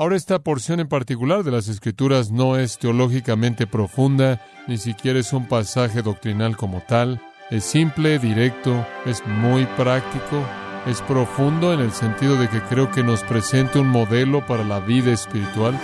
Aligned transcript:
Ahora 0.00 0.14
esta 0.14 0.38
porción 0.38 0.78
en 0.78 0.86
particular 0.86 1.42
de 1.42 1.50
las 1.50 1.66
Escrituras 1.66 2.30
no 2.30 2.56
es 2.56 2.78
teológicamente 2.78 3.66
profunda, 3.66 4.40
ni 4.68 4.78
siquiera 4.78 5.18
es 5.18 5.32
un 5.32 5.48
pasaje 5.48 6.02
doctrinal 6.02 6.56
como 6.56 6.80
tal. 6.86 7.20
Es 7.50 7.64
simple, 7.64 8.20
directo, 8.20 8.86
es 9.06 9.26
muy 9.26 9.66
práctico, 9.76 10.40
es 10.86 11.02
profundo 11.02 11.72
en 11.72 11.80
el 11.80 11.90
sentido 11.90 12.36
de 12.36 12.48
que 12.48 12.60
creo 12.60 12.92
que 12.92 13.02
nos 13.02 13.24
presenta 13.24 13.80
un 13.80 13.88
modelo 13.88 14.46
para 14.46 14.62
la 14.62 14.78
vida 14.78 15.12
espiritual. 15.12 15.76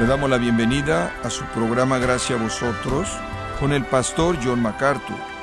Le 0.00 0.06
damos 0.06 0.28
la 0.28 0.38
bienvenida 0.38 1.14
a 1.22 1.30
su 1.30 1.44
programa 1.54 1.98
Gracia 1.98 2.34
a 2.34 2.42
vosotros 2.42 3.08
con 3.60 3.72
el 3.72 3.84
pastor 3.84 4.36
John 4.42 4.60
MacArthur. 4.60 5.37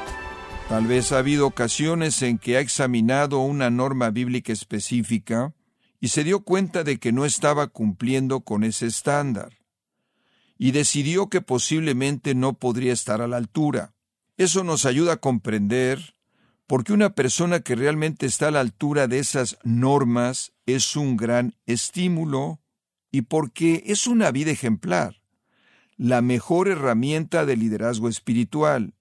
Tal 0.69 0.87
vez 0.87 1.11
ha 1.11 1.19
habido 1.19 1.45
ocasiones 1.45 2.21
en 2.23 2.39
que 2.39 2.57
ha 2.57 2.59
examinado 2.59 3.39
una 3.39 3.69
norma 3.69 4.09
bíblica 4.09 4.51
específica 4.51 5.53
y 5.99 6.07
se 6.07 6.23
dio 6.23 6.41
cuenta 6.41 6.83
de 6.83 6.97
que 6.97 7.11
no 7.11 7.25
estaba 7.25 7.67
cumpliendo 7.67 8.41
con 8.41 8.63
ese 8.63 8.87
estándar 8.87 9.59
y 10.57 10.71
decidió 10.71 11.29
que 11.29 11.41
posiblemente 11.41 12.33
no 12.33 12.53
podría 12.53 12.93
estar 12.93 13.21
a 13.21 13.27
la 13.27 13.37
altura. 13.37 13.93
Eso 14.37 14.63
nos 14.63 14.85
ayuda 14.85 15.13
a 15.13 15.17
comprender 15.17 16.15
por 16.65 16.83
qué 16.83 16.93
una 16.93 17.13
persona 17.13 17.59
que 17.59 17.75
realmente 17.75 18.25
está 18.25 18.47
a 18.47 18.51
la 18.51 18.61
altura 18.61 19.07
de 19.07 19.19
esas 19.19 19.59
normas 19.63 20.53
es 20.65 20.95
un 20.95 21.15
gran 21.15 21.55
estímulo 21.67 22.59
y 23.11 23.21
porque 23.21 23.83
es 23.85 24.07
una 24.07 24.31
vida 24.31 24.51
ejemplar, 24.51 25.21
la 25.95 26.21
mejor 26.21 26.67
herramienta 26.67 27.45
de 27.45 27.55
liderazgo 27.55 28.09
espiritual. 28.09 28.93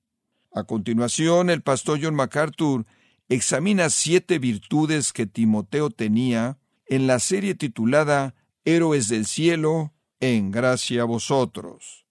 A 0.55 0.63
continuación, 0.63 1.51
el 1.51 1.63
pastor 1.63 1.99
John 2.01 2.15
MacArthur 2.15 2.87
examina 3.29 3.91
siete 3.91 4.39
virtudes 4.39 5.13
que 5.13 5.27
Timoteo 5.27 5.91
tenía 5.91 6.59
en 6.87 7.09
la 7.09 7.19
serie 7.19 7.57
titulada 7.57 8.37
Héroes 8.65 9.09
del 9.09 9.27
Cielo, 9.27 9.93
en 10.21 10.53
gracia 10.53 11.03
a 11.03 11.07
vosotros. 11.07 12.07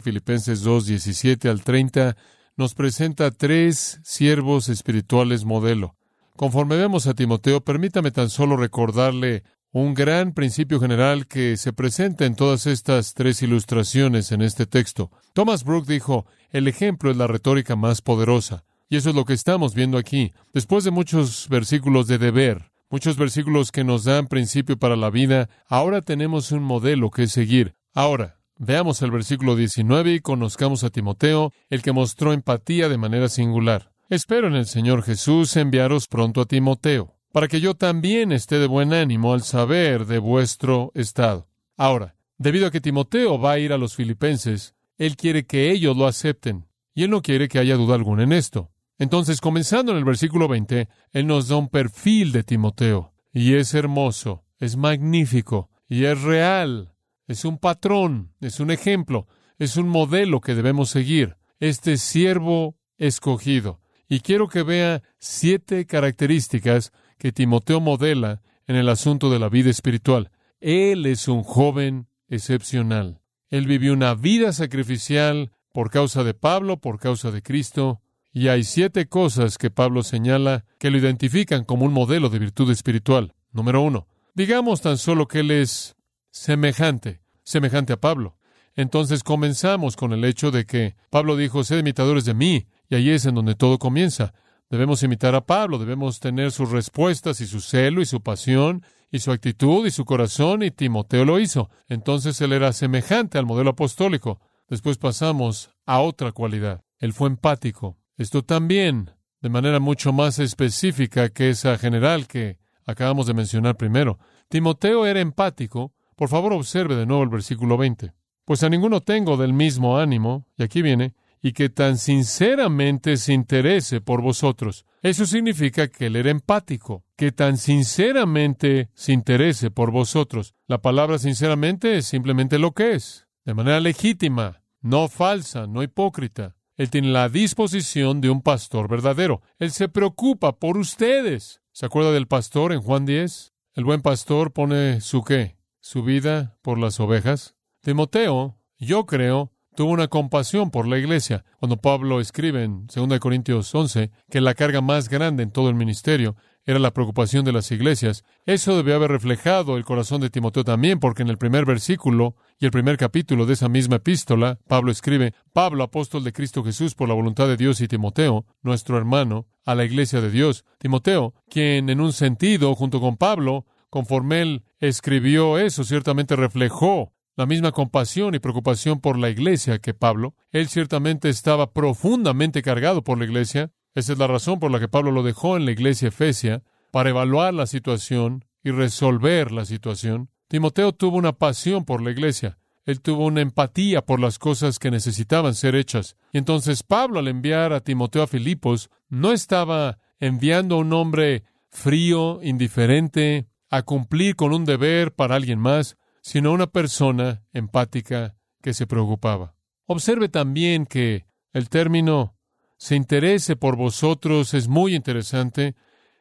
Filipenses 0.00 0.62
2, 0.62 0.86
17 0.86 1.48
al 1.48 1.62
30 1.62 2.16
nos 2.56 2.74
presenta 2.74 3.30
tres 3.30 4.00
siervos 4.02 4.68
espirituales 4.68 5.44
modelo. 5.44 5.94
Conforme 6.36 6.76
vemos 6.76 7.06
a 7.06 7.14
Timoteo, 7.14 7.62
permítame 7.62 8.10
tan 8.10 8.28
solo 8.28 8.56
recordarle 8.56 9.44
un 9.72 9.94
gran 9.94 10.34
principio 10.34 10.78
general 10.78 11.26
que 11.26 11.56
se 11.56 11.72
presenta 11.72 12.26
en 12.26 12.36
todas 12.36 12.66
estas 12.66 13.14
tres 13.14 13.42
ilustraciones 13.42 14.30
en 14.30 14.42
este 14.42 14.66
texto. 14.66 15.10
Thomas 15.32 15.64
Brooke 15.64 15.90
dijo, 15.90 16.26
el 16.50 16.68
ejemplo 16.68 17.10
es 17.10 17.16
la 17.16 17.26
retórica 17.26 17.74
más 17.74 18.02
poderosa. 18.02 18.64
Y 18.90 18.96
eso 18.96 19.08
es 19.08 19.16
lo 19.16 19.24
que 19.24 19.32
estamos 19.32 19.74
viendo 19.74 19.96
aquí. 19.96 20.34
Después 20.52 20.84
de 20.84 20.90
muchos 20.90 21.48
versículos 21.48 22.06
de 22.06 22.18
deber, 22.18 22.70
muchos 22.90 23.16
versículos 23.16 23.72
que 23.72 23.84
nos 23.84 24.04
dan 24.04 24.26
principio 24.26 24.76
para 24.76 24.96
la 24.96 25.08
vida, 25.08 25.48
ahora 25.66 26.02
tenemos 26.02 26.52
un 26.52 26.62
modelo 26.62 27.10
que 27.10 27.26
seguir. 27.26 27.74
Ahora, 27.94 28.36
veamos 28.58 29.00
el 29.00 29.10
versículo 29.10 29.56
19 29.56 30.12
y 30.12 30.20
conozcamos 30.20 30.84
a 30.84 30.90
Timoteo, 30.90 31.54
el 31.70 31.80
que 31.80 31.92
mostró 31.92 32.34
empatía 32.34 32.90
de 32.90 32.98
manera 32.98 33.30
singular. 33.30 33.90
Espero 34.10 34.48
en 34.48 34.56
el 34.56 34.66
Señor 34.66 35.02
Jesús 35.02 35.56
enviaros 35.56 36.06
pronto 36.08 36.42
a 36.42 36.44
Timoteo 36.44 37.14
para 37.32 37.48
que 37.48 37.60
yo 37.60 37.74
también 37.74 38.30
esté 38.30 38.58
de 38.58 38.66
buen 38.66 38.92
ánimo 38.92 39.32
al 39.32 39.42
saber 39.42 40.06
de 40.06 40.18
vuestro 40.18 40.92
estado. 40.94 41.48
Ahora, 41.76 42.14
debido 42.38 42.66
a 42.66 42.70
que 42.70 42.80
Timoteo 42.80 43.38
va 43.40 43.52
a 43.52 43.58
ir 43.58 43.72
a 43.72 43.78
los 43.78 43.96
filipenses, 43.96 44.74
él 44.98 45.16
quiere 45.16 45.46
que 45.46 45.70
ellos 45.70 45.96
lo 45.96 46.06
acepten, 46.06 46.66
y 46.94 47.04
él 47.04 47.10
no 47.10 47.22
quiere 47.22 47.48
que 47.48 47.58
haya 47.58 47.76
duda 47.76 47.94
alguna 47.94 48.22
en 48.22 48.32
esto. 48.32 48.70
Entonces, 48.98 49.40
comenzando 49.40 49.92
en 49.92 49.98
el 49.98 50.04
versículo 50.04 50.46
20, 50.46 50.88
él 51.12 51.26
nos 51.26 51.48
da 51.48 51.56
un 51.56 51.68
perfil 51.68 52.32
de 52.32 52.44
Timoteo, 52.44 53.14
y 53.32 53.54
es 53.54 53.72
hermoso, 53.74 54.44
es 54.58 54.76
magnífico, 54.76 55.70
y 55.88 56.04
es 56.04 56.20
real, 56.20 56.94
es 57.26 57.44
un 57.44 57.58
patrón, 57.58 58.34
es 58.40 58.60
un 58.60 58.70
ejemplo, 58.70 59.26
es 59.58 59.76
un 59.76 59.88
modelo 59.88 60.40
que 60.40 60.54
debemos 60.54 60.90
seguir, 60.90 61.36
este 61.60 61.96
siervo 61.96 62.76
escogido. 62.98 63.80
Y 64.08 64.20
quiero 64.20 64.48
que 64.48 64.62
vea 64.62 65.02
siete 65.18 65.86
características 65.86 66.92
que 67.18 67.32
Timoteo 67.32 67.80
modela 67.80 68.42
en 68.66 68.76
el 68.76 68.88
asunto 68.88 69.30
de 69.30 69.38
la 69.38 69.48
vida 69.48 69.70
espiritual. 69.70 70.30
Él 70.60 71.06
es 71.06 71.28
un 71.28 71.42
joven 71.42 72.06
excepcional. 72.28 73.20
Él 73.50 73.66
vivió 73.66 73.92
una 73.92 74.14
vida 74.14 74.52
sacrificial 74.52 75.52
por 75.72 75.90
causa 75.90 76.24
de 76.24 76.34
Pablo, 76.34 76.78
por 76.78 76.98
causa 76.98 77.30
de 77.30 77.42
Cristo, 77.42 78.00
y 78.32 78.48
hay 78.48 78.64
siete 78.64 79.08
cosas 79.08 79.58
que 79.58 79.70
Pablo 79.70 80.02
señala 80.02 80.64
que 80.78 80.90
lo 80.90 80.98
identifican 80.98 81.64
como 81.64 81.84
un 81.84 81.92
modelo 81.92 82.30
de 82.30 82.38
virtud 82.38 82.70
espiritual. 82.70 83.34
Número 83.52 83.82
uno, 83.82 84.06
digamos 84.34 84.80
tan 84.80 84.96
solo 84.96 85.28
que 85.28 85.40
él 85.40 85.50
es 85.50 85.96
semejante, 86.30 87.20
semejante 87.44 87.92
a 87.92 88.00
Pablo. 88.00 88.38
Entonces 88.74 89.22
comenzamos 89.22 89.96
con 89.96 90.12
el 90.12 90.24
hecho 90.24 90.50
de 90.50 90.64
que 90.64 90.96
Pablo 91.10 91.36
dijo, 91.36 91.62
sed 91.62 91.78
imitadores 91.78 92.24
de 92.24 92.32
mí, 92.32 92.66
y 92.88 92.94
ahí 92.94 93.10
es 93.10 93.26
en 93.26 93.34
donde 93.34 93.54
todo 93.54 93.78
comienza. 93.78 94.32
Debemos 94.72 95.02
imitar 95.02 95.34
a 95.34 95.44
Pablo, 95.44 95.76
debemos 95.76 96.18
tener 96.18 96.50
sus 96.50 96.70
respuestas 96.70 97.42
y 97.42 97.46
su 97.46 97.60
celo 97.60 98.00
y 98.00 98.06
su 98.06 98.22
pasión 98.22 98.82
y 99.10 99.18
su 99.18 99.30
actitud 99.30 99.86
y 99.86 99.90
su 99.90 100.06
corazón, 100.06 100.62
y 100.62 100.70
Timoteo 100.70 101.26
lo 101.26 101.38
hizo. 101.38 101.68
Entonces 101.88 102.40
él 102.40 102.54
era 102.54 102.72
semejante 102.72 103.36
al 103.36 103.44
modelo 103.44 103.72
apostólico. 103.72 104.40
Después 104.70 104.96
pasamos 104.96 105.68
a 105.84 106.00
otra 106.00 106.32
cualidad. 106.32 106.82
Él 107.00 107.12
fue 107.12 107.28
empático. 107.28 107.98
Esto 108.16 108.44
también, 108.44 109.10
de 109.42 109.50
manera 109.50 109.78
mucho 109.78 110.10
más 110.14 110.38
específica 110.38 111.28
que 111.28 111.50
esa 111.50 111.76
general 111.76 112.26
que 112.26 112.58
acabamos 112.86 113.26
de 113.26 113.34
mencionar 113.34 113.76
primero. 113.76 114.20
Timoteo 114.48 115.04
era 115.04 115.20
empático. 115.20 115.92
Por 116.16 116.30
favor, 116.30 116.54
observe 116.54 116.96
de 116.96 117.04
nuevo 117.04 117.24
el 117.24 117.28
versículo 117.28 117.76
20. 117.76 118.14
Pues 118.46 118.62
a 118.62 118.70
ninguno 118.70 119.02
tengo 119.02 119.36
del 119.36 119.52
mismo 119.52 119.98
ánimo, 119.98 120.46
y 120.56 120.62
aquí 120.62 120.80
viene, 120.80 121.12
y 121.42 121.52
que 121.52 121.68
tan 121.68 121.98
sinceramente 121.98 123.16
se 123.16 123.32
interese 123.32 124.00
por 124.00 124.22
vosotros. 124.22 124.86
Eso 125.02 125.26
significa 125.26 125.88
que 125.88 126.06
él 126.06 126.16
era 126.16 126.30
empático, 126.30 127.04
que 127.16 127.32
tan 127.32 127.58
sinceramente 127.58 128.90
se 128.94 129.12
interese 129.12 129.72
por 129.72 129.90
vosotros. 129.90 130.54
La 130.68 130.80
palabra 130.80 131.18
sinceramente 131.18 131.96
es 131.96 132.06
simplemente 132.06 132.60
lo 132.60 132.72
que 132.72 132.92
es, 132.92 133.26
de 133.44 133.54
manera 133.54 133.80
legítima, 133.80 134.62
no 134.80 135.08
falsa, 135.08 135.66
no 135.66 135.82
hipócrita. 135.82 136.54
Él 136.76 136.90
tiene 136.90 137.08
la 137.08 137.28
disposición 137.28 138.20
de 138.20 138.30
un 138.30 138.42
pastor 138.42 138.88
verdadero. 138.88 139.42
Él 139.58 139.72
se 139.72 139.88
preocupa 139.88 140.58
por 140.58 140.78
ustedes. 140.78 141.60
¿Se 141.72 141.86
acuerda 141.86 142.12
del 142.12 142.28
pastor 142.28 142.72
en 142.72 142.80
Juan 142.80 143.04
10? 143.04 143.52
El 143.74 143.84
buen 143.84 144.02
pastor 144.02 144.52
pone 144.52 145.00
su 145.00 145.22
qué? 145.22 145.56
Su 145.80 146.02
vida 146.02 146.58
por 146.62 146.78
las 146.78 147.00
ovejas. 147.00 147.56
Timoteo, 147.80 148.58
yo 148.78 149.06
creo, 149.06 149.51
tuvo 149.74 149.90
una 149.90 150.08
compasión 150.08 150.70
por 150.70 150.86
la 150.86 150.98
iglesia. 150.98 151.44
Cuando 151.58 151.76
Pablo 151.76 152.20
escribe 152.20 152.64
en 152.64 152.86
2 152.86 153.18
Corintios 153.20 153.74
11 153.74 154.10
que 154.30 154.40
la 154.40 154.54
carga 154.54 154.80
más 154.80 155.08
grande 155.08 155.42
en 155.42 155.50
todo 155.50 155.68
el 155.68 155.74
ministerio 155.74 156.36
era 156.64 156.78
la 156.78 156.92
preocupación 156.92 157.44
de 157.44 157.52
las 157.52 157.72
iglesias, 157.72 158.24
eso 158.46 158.76
debió 158.76 158.94
haber 158.94 159.10
reflejado 159.10 159.76
el 159.76 159.84
corazón 159.84 160.20
de 160.20 160.30
Timoteo 160.30 160.62
también, 160.62 161.00
porque 161.00 161.22
en 161.22 161.28
el 161.28 161.38
primer 161.38 161.64
versículo 161.64 162.36
y 162.60 162.66
el 162.66 162.70
primer 162.70 162.96
capítulo 162.96 163.46
de 163.46 163.54
esa 163.54 163.68
misma 163.68 163.96
epístola, 163.96 164.60
Pablo 164.68 164.92
escribe, 164.92 165.34
Pablo, 165.52 165.82
apóstol 165.82 166.22
de 166.22 166.32
Cristo 166.32 166.62
Jesús 166.62 166.94
por 166.94 167.08
la 167.08 167.14
voluntad 167.14 167.48
de 167.48 167.56
Dios 167.56 167.80
y 167.80 167.88
Timoteo, 167.88 168.46
nuestro 168.62 168.96
hermano, 168.96 169.48
a 169.64 169.74
la 169.74 169.84
iglesia 169.84 170.20
de 170.20 170.30
Dios. 170.30 170.64
Timoteo, 170.78 171.34
quien 171.48 171.90
en 171.90 172.00
un 172.00 172.12
sentido, 172.12 172.74
junto 172.76 173.00
con 173.00 173.16
Pablo, 173.16 173.66
conforme 173.90 174.42
él 174.42 174.62
escribió 174.78 175.58
eso, 175.58 175.82
ciertamente 175.82 176.36
reflejó 176.36 177.12
la 177.36 177.46
misma 177.46 177.72
compasión 177.72 178.34
y 178.34 178.38
preocupación 178.38 179.00
por 179.00 179.18
la 179.18 179.30
iglesia 179.30 179.78
que 179.78 179.94
Pablo. 179.94 180.34
Él 180.50 180.68
ciertamente 180.68 181.28
estaba 181.28 181.72
profundamente 181.72 182.62
cargado 182.62 183.02
por 183.02 183.18
la 183.18 183.24
iglesia. 183.24 183.70
Esa 183.94 184.12
es 184.12 184.18
la 184.18 184.26
razón 184.26 184.58
por 184.58 184.70
la 184.70 184.80
que 184.80 184.88
Pablo 184.88 185.10
lo 185.10 185.22
dejó 185.22 185.56
en 185.56 185.64
la 185.64 185.72
iglesia 185.72 186.08
efesia, 186.08 186.62
para 186.90 187.10
evaluar 187.10 187.54
la 187.54 187.66
situación 187.66 188.44
y 188.62 188.70
resolver 188.70 189.50
la 189.50 189.64
situación. 189.64 190.28
Timoteo 190.48 190.92
tuvo 190.92 191.16
una 191.16 191.32
pasión 191.32 191.84
por 191.84 192.02
la 192.02 192.10
iglesia. 192.10 192.58
Él 192.84 193.00
tuvo 193.00 193.26
una 193.26 193.40
empatía 193.40 194.04
por 194.04 194.20
las 194.20 194.38
cosas 194.38 194.78
que 194.78 194.90
necesitaban 194.90 195.54
ser 195.54 195.74
hechas. 195.74 196.16
Y 196.32 196.38
entonces 196.38 196.82
Pablo, 196.82 197.20
al 197.20 197.28
enviar 197.28 197.72
a 197.72 197.80
Timoteo 197.80 198.24
a 198.24 198.26
Filipos, 198.26 198.90
no 199.08 199.32
estaba 199.32 199.98
enviando 200.20 200.74
a 200.74 200.78
un 200.78 200.92
hombre 200.92 201.44
frío, 201.70 202.40
indiferente, 202.42 203.46
a 203.70 203.82
cumplir 203.82 204.36
con 204.36 204.52
un 204.52 204.66
deber 204.66 205.14
para 205.14 205.36
alguien 205.36 205.58
más 205.58 205.96
sino 206.22 206.52
una 206.52 206.68
persona 206.68 207.44
empática 207.52 208.36
que 208.62 208.72
se 208.72 208.86
preocupaba. 208.86 209.54
Observe 209.86 210.28
también 210.28 210.86
que 210.86 211.26
el 211.52 211.68
término 211.68 212.34
se 212.78 212.96
interese 212.96 213.56
por 213.56 213.76
vosotros 213.76 214.54
es 214.54 214.68
muy 214.68 214.94
interesante, 214.94 215.74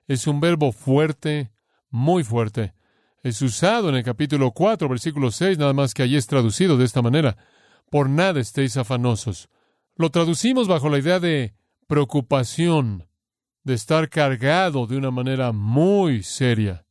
es 0.07 0.27
un 0.27 0.41
verbo 0.41 0.71
fuerte, 0.71 1.51
muy 1.89 2.23
fuerte. 2.23 2.73
Es 3.23 3.41
usado 3.41 3.89
en 3.89 3.95
el 3.95 4.03
capítulo 4.03 4.51
4, 4.51 4.89
versículo 4.89 5.31
6, 5.31 5.57
nada 5.57 5.73
más 5.73 5.93
que 5.93 6.03
allí 6.03 6.17
es 6.17 6.27
traducido 6.27 6.77
de 6.77 6.85
esta 6.85 7.01
manera. 7.01 7.37
Por 7.89 8.09
nada 8.09 8.39
estéis 8.39 8.77
afanosos. 8.77 9.49
Lo 9.95 10.09
traducimos 10.09 10.67
bajo 10.67 10.89
la 10.89 10.97
idea 10.99 11.19
de 11.19 11.53
preocupación 11.87 13.07
de 13.63 13.75
estar 13.75 14.09
cargado 14.09 14.87
de 14.87 14.97
una 14.97 15.11
manera 15.11 15.51
muy 15.51 16.23
seria. 16.23 16.85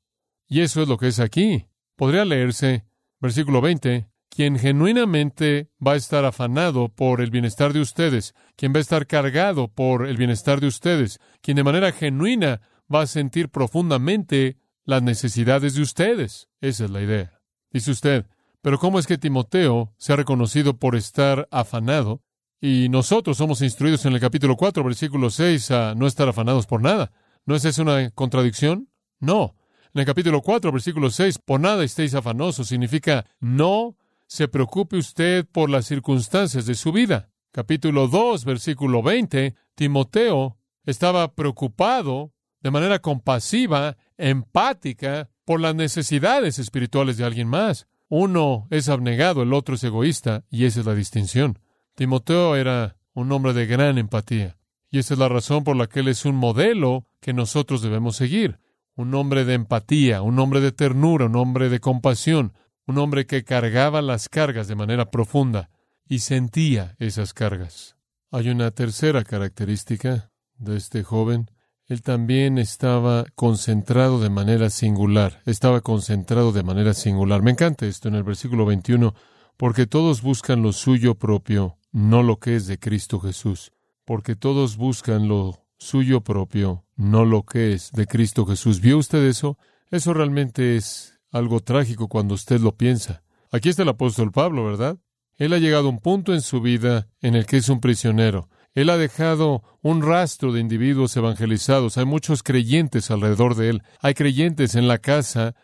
Y 0.48 0.60
eso 0.60 0.82
es 0.82 0.88
lo 0.88 0.98
que 0.98 1.08
es 1.08 1.18
aquí. 1.18 1.66
Podría 1.96 2.24
leerse, 2.24 2.86
versículo 3.20 3.60
20, 3.60 4.08
quien 4.28 4.58
genuinamente 4.58 5.68
va 5.84 5.92
a 5.92 5.96
estar 5.96 6.24
afanado 6.24 6.88
por 6.88 7.20
el 7.20 7.30
bienestar 7.30 7.72
de 7.72 7.80
ustedes, 7.80 8.34
quien 8.56 8.72
va 8.72 8.78
a 8.78 8.80
estar 8.80 9.06
cargado 9.06 9.68
por 9.68 10.06
el 10.06 10.16
bienestar 10.16 10.60
de 10.60 10.68
ustedes, 10.68 11.18
quien 11.42 11.56
de 11.56 11.64
manera 11.64 11.92
genuina 11.92 12.60
va 12.92 13.02
a 13.02 13.06
sentir 13.06 13.48
profundamente 13.48 14.56
las 14.84 15.02
necesidades 15.02 15.74
de 15.74 15.82
ustedes. 15.82 16.48
Esa 16.60 16.84
es 16.84 16.90
la 16.90 17.02
idea. 17.02 17.40
Dice 17.70 17.90
usted, 17.90 18.26
pero 18.62 18.78
¿cómo 18.78 18.98
es 18.98 19.06
que 19.06 19.18
Timoteo 19.18 19.94
se 19.96 20.12
ha 20.12 20.16
reconocido 20.16 20.78
por 20.78 20.96
estar 20.96 21.48
afanado? 21.50 22.22
Y 22.60 22.88
nosotros 22.90 23.38
somos 23.38 23.62
instruidos 23.62 24.04
en 24.04 24.12
el 24.12 24.20
capítulo 24.20 24.56
4, 24.56 24.84
versículo 24.84 25.30
6, 25.30 25.70
a 25.70 25.94
no 25.94 26.06
estar 26.06 26.28
afanados 26.28 26.66
por 26.66 26.82
nada. 26.82 27.10
¿No 27.46 27.54
es 27.54 27.64
eso 27.64 27.82
una 27.82 28.10
contradicción? 28.10 28.90
No. 29.18 29.54
En 29.92 30.00
el 30.00 30.06
capítulo 30.06 30.40
4, 30.40 30.70
versículo 30.70 31.10
6, 31.10 31.38
por 31.38 31.58
nada 31.58 31.82
estéis 31.82 32.14
afanosos, 32.14 32.68
significa 32.68 33.26
no 33.40 33.96
se 34.28 34.46
preocupe 34.46 34.96
usted 34.96 35.44
por 35.50 35.68
las 35.68 35.86
circunstancias 35.86 36.64
de 36.64 36.76
su 36.76 36.92
vida. 36.92 37.30
Capítulo 37.50 38.06
2, 38.06 38.44
versículo 38.44 39.02
20, 39.02 39.56
Timoteo 39.74 40.56
estaba 40.84 41.34
preocupado 41.34 42.32
de 42.60 42.70
manera 42.70 43.00
compasiva, 43.00 43.96
empática, 44.16 45.28
por 45.44 45.60
las 45.60 45.74
necesidades 45.74 46.60
espirituales 46.60 47.16
de 47.16 47.24
alguien 47.24 47.48
más. 47.48 47.88
Uno 48.08 48.68
es 48.70 48.88
abnegado, 48.88 49.42
el 49.42 49.52
otro 49.52 49.74
es 49.74 49.82
egoísta, 49.82 50.44
y 50.48 50.66
esa 50.66 50.80
es 50.80 50.86
la 50.86 50.94
distinción. 50.94 51.58
Timoteo 51.96 52.54
era 52.54 52.96
un 53.12 53.32
hombre 53.32 53.54
de 53.54 53.66
gran 53.66 53.98
empatía, 53.98 54.56
y 54.88 55.00
esa 55.00 55.14
es 55.14 55.18
la 55.18 55.28
razón 55.28 55.64
por 55.64 55.74
la 55.74 55.88
que 55.88 56.00
él 56.00 56.08
es 56.08 56.24
un 56.24 56.36
modelo 56.36 57.08
que 57.18 57.32
nosotros 57.32 57.82
debemos 57.82 58.14
seguir. 58.14 58.60
Un 58.96 59.14
hombre 59.14 59.44
de 59.44 59.54
empatía, 59.54 60.22
un 60.22 60.38
hombre 60.38 60.60
de 60.60 60.72
ternura, 60.72 61.26
un 61.26 61.36
hombre 61.36 61.68
de 61.68 61.80
compasión, 61.80 62.52
un 62.86 62.98
hombre 62.98 63.26
que 63.26 63.44
cargaba 63.44 64.02
las 64.02 64.28
cargas 64.28 64.68
de 64.68 64.74
manera 64.74 65.10
profunda 65.10 65.70
y 66.08 66.18
sentía 66.20 66.96
esas 66.98 67.32
cargas. 67.32 67.96
Hay 68.30 68.48
una 68.48 68.70
tercera 68.72 69.24
característica 69.24 70.30
de 70.58 70.76
este 70.76 71.02
joven, 71.02 71.50
él 71.86 72.02
también 72.02 72.58
estaba 72.58 73.24
concentrado 73.34 74.20
de 74.20 74.30
manera 74.30 74.70
singular, 74.70 75.42
estaba 75.44 75.80
concentrado 75.80 76.52
de 76.52 76.62
manera 76.62 76.94
singular. 76.94 77.42
Me 77.42 77.50
encanta 77.50 77.86
esto 77.86 78.06
en 78.06 78.14
el 78.14 78.22
versículo 78.22 78.64
21, 78.64 79.12
porque 79.56 79.86
todos 79.86 80.22
buscan 80.22 80.62
lo 80.62 80.72
suyo 80.72 81.16
propio, 81.16 81.78
no 81.90 82.22
lo 82.22 82.38
que 82.38 82.54
es 82.54 82.68
de 82.68 82.78
Cristo 82.78 83.18
Jesús, 83.18 83.72
porque 84.04 84.36
todos 84.36 84.76
buscan 84.76 85.26
lo 85.26 85.66
suyo 85.78 86.20
propio, 86.20 86.84
no 87.00 87.24
lo 87.24 87.44
que 87.44 87.72
es 87.72 87.92
de 87.92 88.06
Cristo 88.06 88.44
Jesús. 88.44 88.80
¿Vio 88.80 88.98
usted 88.98 89.24
eso? 89.24 89.58
Eso 89.90 90.12
realmente 90.12 90.76
es 90.76 91.18
algo 91.32 91.60
trágico 91.60 92.08
cuando 92.08 92.34
usted 92.34 92.60
lo 92.60 92.76
piensa. 92.76 93.22
Aquí 93.50 93.70
está 93.70 93.82
el 93.82 93.88
apóstol 93.88 94.32
Pablo, 94.32 94.66
¿verdad? 94.66 94.98
Él 95.38 95.54
ha 95.54 95.58
llegado 95.58 95.86
a 95.86 95.90
un 95.90 96.00
punto 96.00 96.34
en 96.34 96.42
su 96.42 96.60
vida 96.60 97.08
en 97.22 97.34
el 97.34 97.46
que 97.46 97.56
es 97.56 97.70
un 97.70 97.80
prisionero. 97.80 98.50
Él 98.74 98.90
ha 98.90 98.98
dejado 98.98 99.62
un 99.80 100.02
rastro 100.02 100.52
de 100.52 100.60
individuos 100.60 101.16
evangelizados. 101.16 101.96
Hay 101.96 102.04
muchos 102.04 102.42
creyentes 102.42 103.10
alrededor 103.10 103.56
de 103.56 103.70
él. 103.70 103.82
Hay 104.00 104.12
creyentes 104.12 104.74
en 104.74 104.86
la 104.86 104.98
casa 104.98 105.54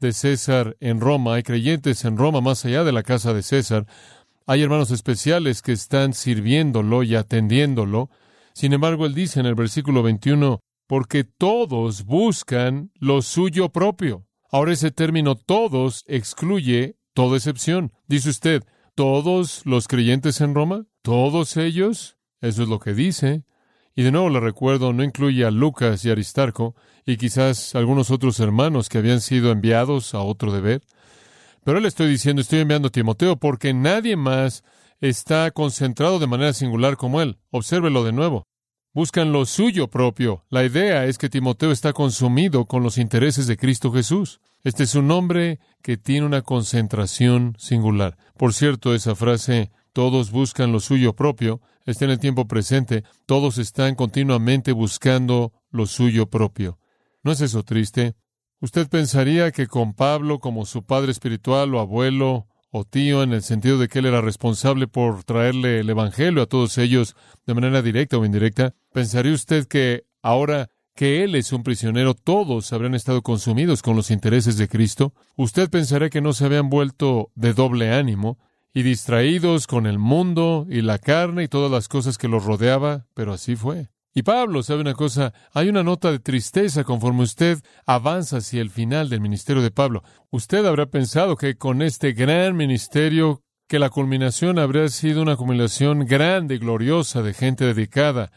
de 0.00 0.12
César 0.12 0.78
en 0.80 1.00
Roma. 1.00 1.34
Hay 1.34 1.42
creyentes 1.42 2.06
en 2.06 2.16
Roma 2.16 2.40
más 2.40 2.64
allá 2.64 2.84
de 2.84 2.92
la 2.92 3.02
casa 3.02 3.34
de 3.34 3.42
César. 3.42 3.86
Hay 4.46 4.62
hermanos 4.62 4.90
especiales 4.90 5.60
que 5.60 5.72
están 5.72 6.14
sirviéndolo 6.14 7.02
y 7.02 7.16
atendiéndolo. 7.16 8.08
Sin 8.54 8.72
embargo, 8.72 9.04
él 9.04 9.14
dice 9.14 9.40
en 9.40 9.46
el 9.46 9.54
versículo 9.54 10.02
21, 10.02 10.62
porque 10.86 11.24
todos 11.24 12.04
buscan 12.04 12.90
lo 12.94 13.22
suyo 13.22 13.70
propio. 13.70 14.26
Ahora 14.50 14.72
ese 14.72 14.90
término 14.90 15.34
todos 15.34 16.04
excluye 16.06 16.96
toda 17.14 17.36
excepción. 17.36 17.92
Dice 18.06 18.30
usted, 18.30 18.62
¿todos 18.94 19.62
los 19.64 19.88
creyentes 19.88 20.40
en 20.40 20.54
Roma? 20.54 20.86
¿Todos 21.02 21.56
ellos? 21.56 22.16
Eso 22.40 22.62
es 22.62 22.68
lo 22.68 22.78
que 22.78 22.94
dice. 22.94 23.44
Y 23.94 24.02
de 24.02 24.12
nuevo 24.12 24.28
le 24.28 24.40
recuerdo, 24.40 24.92
no 24.92 25.02
incluye 25.02 25.44
a 25.44 25.50
Lucas 25.50 26.04
y 26.04 26.10
Aristarco 26.10 26.76
y 27.06 27.16
quizás 27.16 27.74
algunos 27.74 28.10
otros 28.10 28.38
hermanos 28.40 28.88
que 28.88 28.98
habían 28.98 29.20
sido 29.20 29.50
enviados 29.50 30.14
a 30.14 30.20
otro 30.20 30.52
deber. 30.52 30.82
Pero 31.64 31.78
él 31.78 31.86
estoy 31.86 32.08
diciendo, 32.08 32.42
estoy 32.42 32.60
enviando 32.60 32.88
a 32.88 32.92
Timoteo 32.92 33.36
porque 33.36 33.74
nadie 33.74 34.16
más 34.16 34.62
está 35.00 35.50
concentrado 35.50 36.18
de 36.18 36.26
manera 36.26 36.52
singular 36.52 36.96
como 36.96 37.20
él. 37.20 37.38
Obsérvelo 37.50 38.04
de 38.04 38.12
nuevo. 38.12 38.46
Buscan 38.96 39.30
lo 39.30 39.44
suyo 39.44 39.88
propio. 39.88 40.46
La 40.48 40.64
idea 40.64 41.04
es 41.04 41.18
que 41.18 41.28
Timoteo 41.28 41.70
está 41.70 41.92
consumido 41.92 42.64
con 42.64 42.82
los 42.82 42.96
intereses 42.96 43.46
de 43.46 43.58
Cristo 43.58 43.92
Jesús. 43.92 44.40
Este 44.64 44.84
es 44.84 44.94
un 44.94 45.10
hombre 45.10 45.60
que 45.82 45.98
tiene 45.98 46.24
una 46.24 46.40
concentración 46.40 47.54
singular. 47.58 48.16
Por 48.38 48.54
cierto, 48.54 48.94
esa 48.94 49.14
frase, 49.14 49.70
todos 49.92 50.30
buscan 50.30 50.72
lo 50.72 50.80
suyo 50.80 51.12
propio, 51.12 51.60
está 51.84 52.06
en 52.06 52.12
el 52.12 52.18
tiempo 52.18 52.48
presente, 52.48 53.04
todos 53.26 53.58
están 53.58 53.96
continuamente 53.96 54.72
buscando 54.72 55.52
lo 55.70 55.84
suyo 55.84 56.30
propio. 56.30 56.78
¿No 57.22 57.32
es 57.32 57.42
eso 57.42 57.64
triste? 57.64 58.14
Usted 58.62 58.88
pensaría 58.88 59.50
que 59.50 59.66
con 59.66 59.92
Pablo 59.92 60.38
como 60.38 60.64
su 60.64 60.86
padre 60.86 61.12
espiritual 61.12 61.74
o 61.74 61.80
abuelo 61.80 62.46
o 62.70 62.84
tío, 62.84 63.22
en 63.22 63.32
el 63.32 63.42
sentido 63.42 63.78
de 63.78 63.88
que 63.88 64.00
él 64.00 64.06
era 64.06 64.20
responsable 64.20 64.86
por 64.86 65.24
traerle 65.24 65.80
el 65.80 65.90
Evangelio 65.90 66.42
a 66.42 66.46
todos 66.46 66.78
ellos 66.78 67.16
de 67.46 67.54
manera 67.54 67.82
directa 67.82 68.18
o 68.18 68.24
indirecta, 68.24 68.74
pensaría 68.92 69.32
usted 69.32 69.66
que 69.66 70.04
ahora 70.22 70.70
que 70.94 71.24
él 71.24 71.34
es 71.34 71.52
un 71.52 71.62
prisionero, 71.62 72.14
todos 72.14 72.72
habrían 72.72 72.94
estado 72.94 73.22
consumidos 73.22 73.82
con 73.82 73.96
los 73.96 74.10
intereses 74.10 74.56
de 74.56 74.68
Cristo. 74.68 75.12
Usted 75.36 75.68
pensaría 75.68 76.08
que 76.08 76.22
no 76.22 76.32
se 76.32 76.46
habían 76.46 76.70
vuelto 76.70 77.30
de 77.34 77.52
doble 77.52 77.92
ánimo, 77.92 78.38
y 78.76 78.82
distraídos 78.82 79.66
con 79.66 79.86
el 79.86 79.98
mundo 79.98 80.66
y 80.68 80.82
la 80.82 80.98
carne 80.98 81.44
y 81.44 81.48
todas 81.48 81.70
las 81.70 81.88
cosas 81.88 82.18
que 82.18 82.28
los 82.28 82.44
rodeaba, 82.44 83.06
pero 83.14 83.32
así 83.32 83.56
fue. 83.56 83.88
Y 84.16 84.22
Pablo, 84.22 84.62
¿sabe 84.62 84.80
una 84.80 84.94
cosa? 84.94 85.34
Hay 85.52 85.68
una 85.68 85.82
nota 85.82 86.10
de 86.10 86.18
tristeza 86.18 86.84
conforme 86.84 87.22
usted 87.22 87.58
avanza 87.84 88.38
hacia 88.38 88.62
el 88.62 88.70
final 88.70 89.10
del 89.10 89.20
ministerio 89.20 89.60
de 89.60 89.70
Pablo. 89.70 90.02
Usted 90.30 90.64
habrá 90.64 90.86
pensado 90.86 91.36
que 91.36 91.58
con 91.58 91.82
este 91.82 92.12
gran 92.12 92.56
ministerio, 92.56 93.42
que 93.68 93.78
la 93.78 93.90
culminación 93.90 94.58
habría 94.58 94.88
sido 94.88 95.20
una 95.20 95.32
acumulación 95.32 96.06
grande 96.06 96.54
y 96.54 96.58
gloriosa 96.58 97.20
de 97.20 97.34
gente 97.34 97.66
dedicada, 97.66 98.32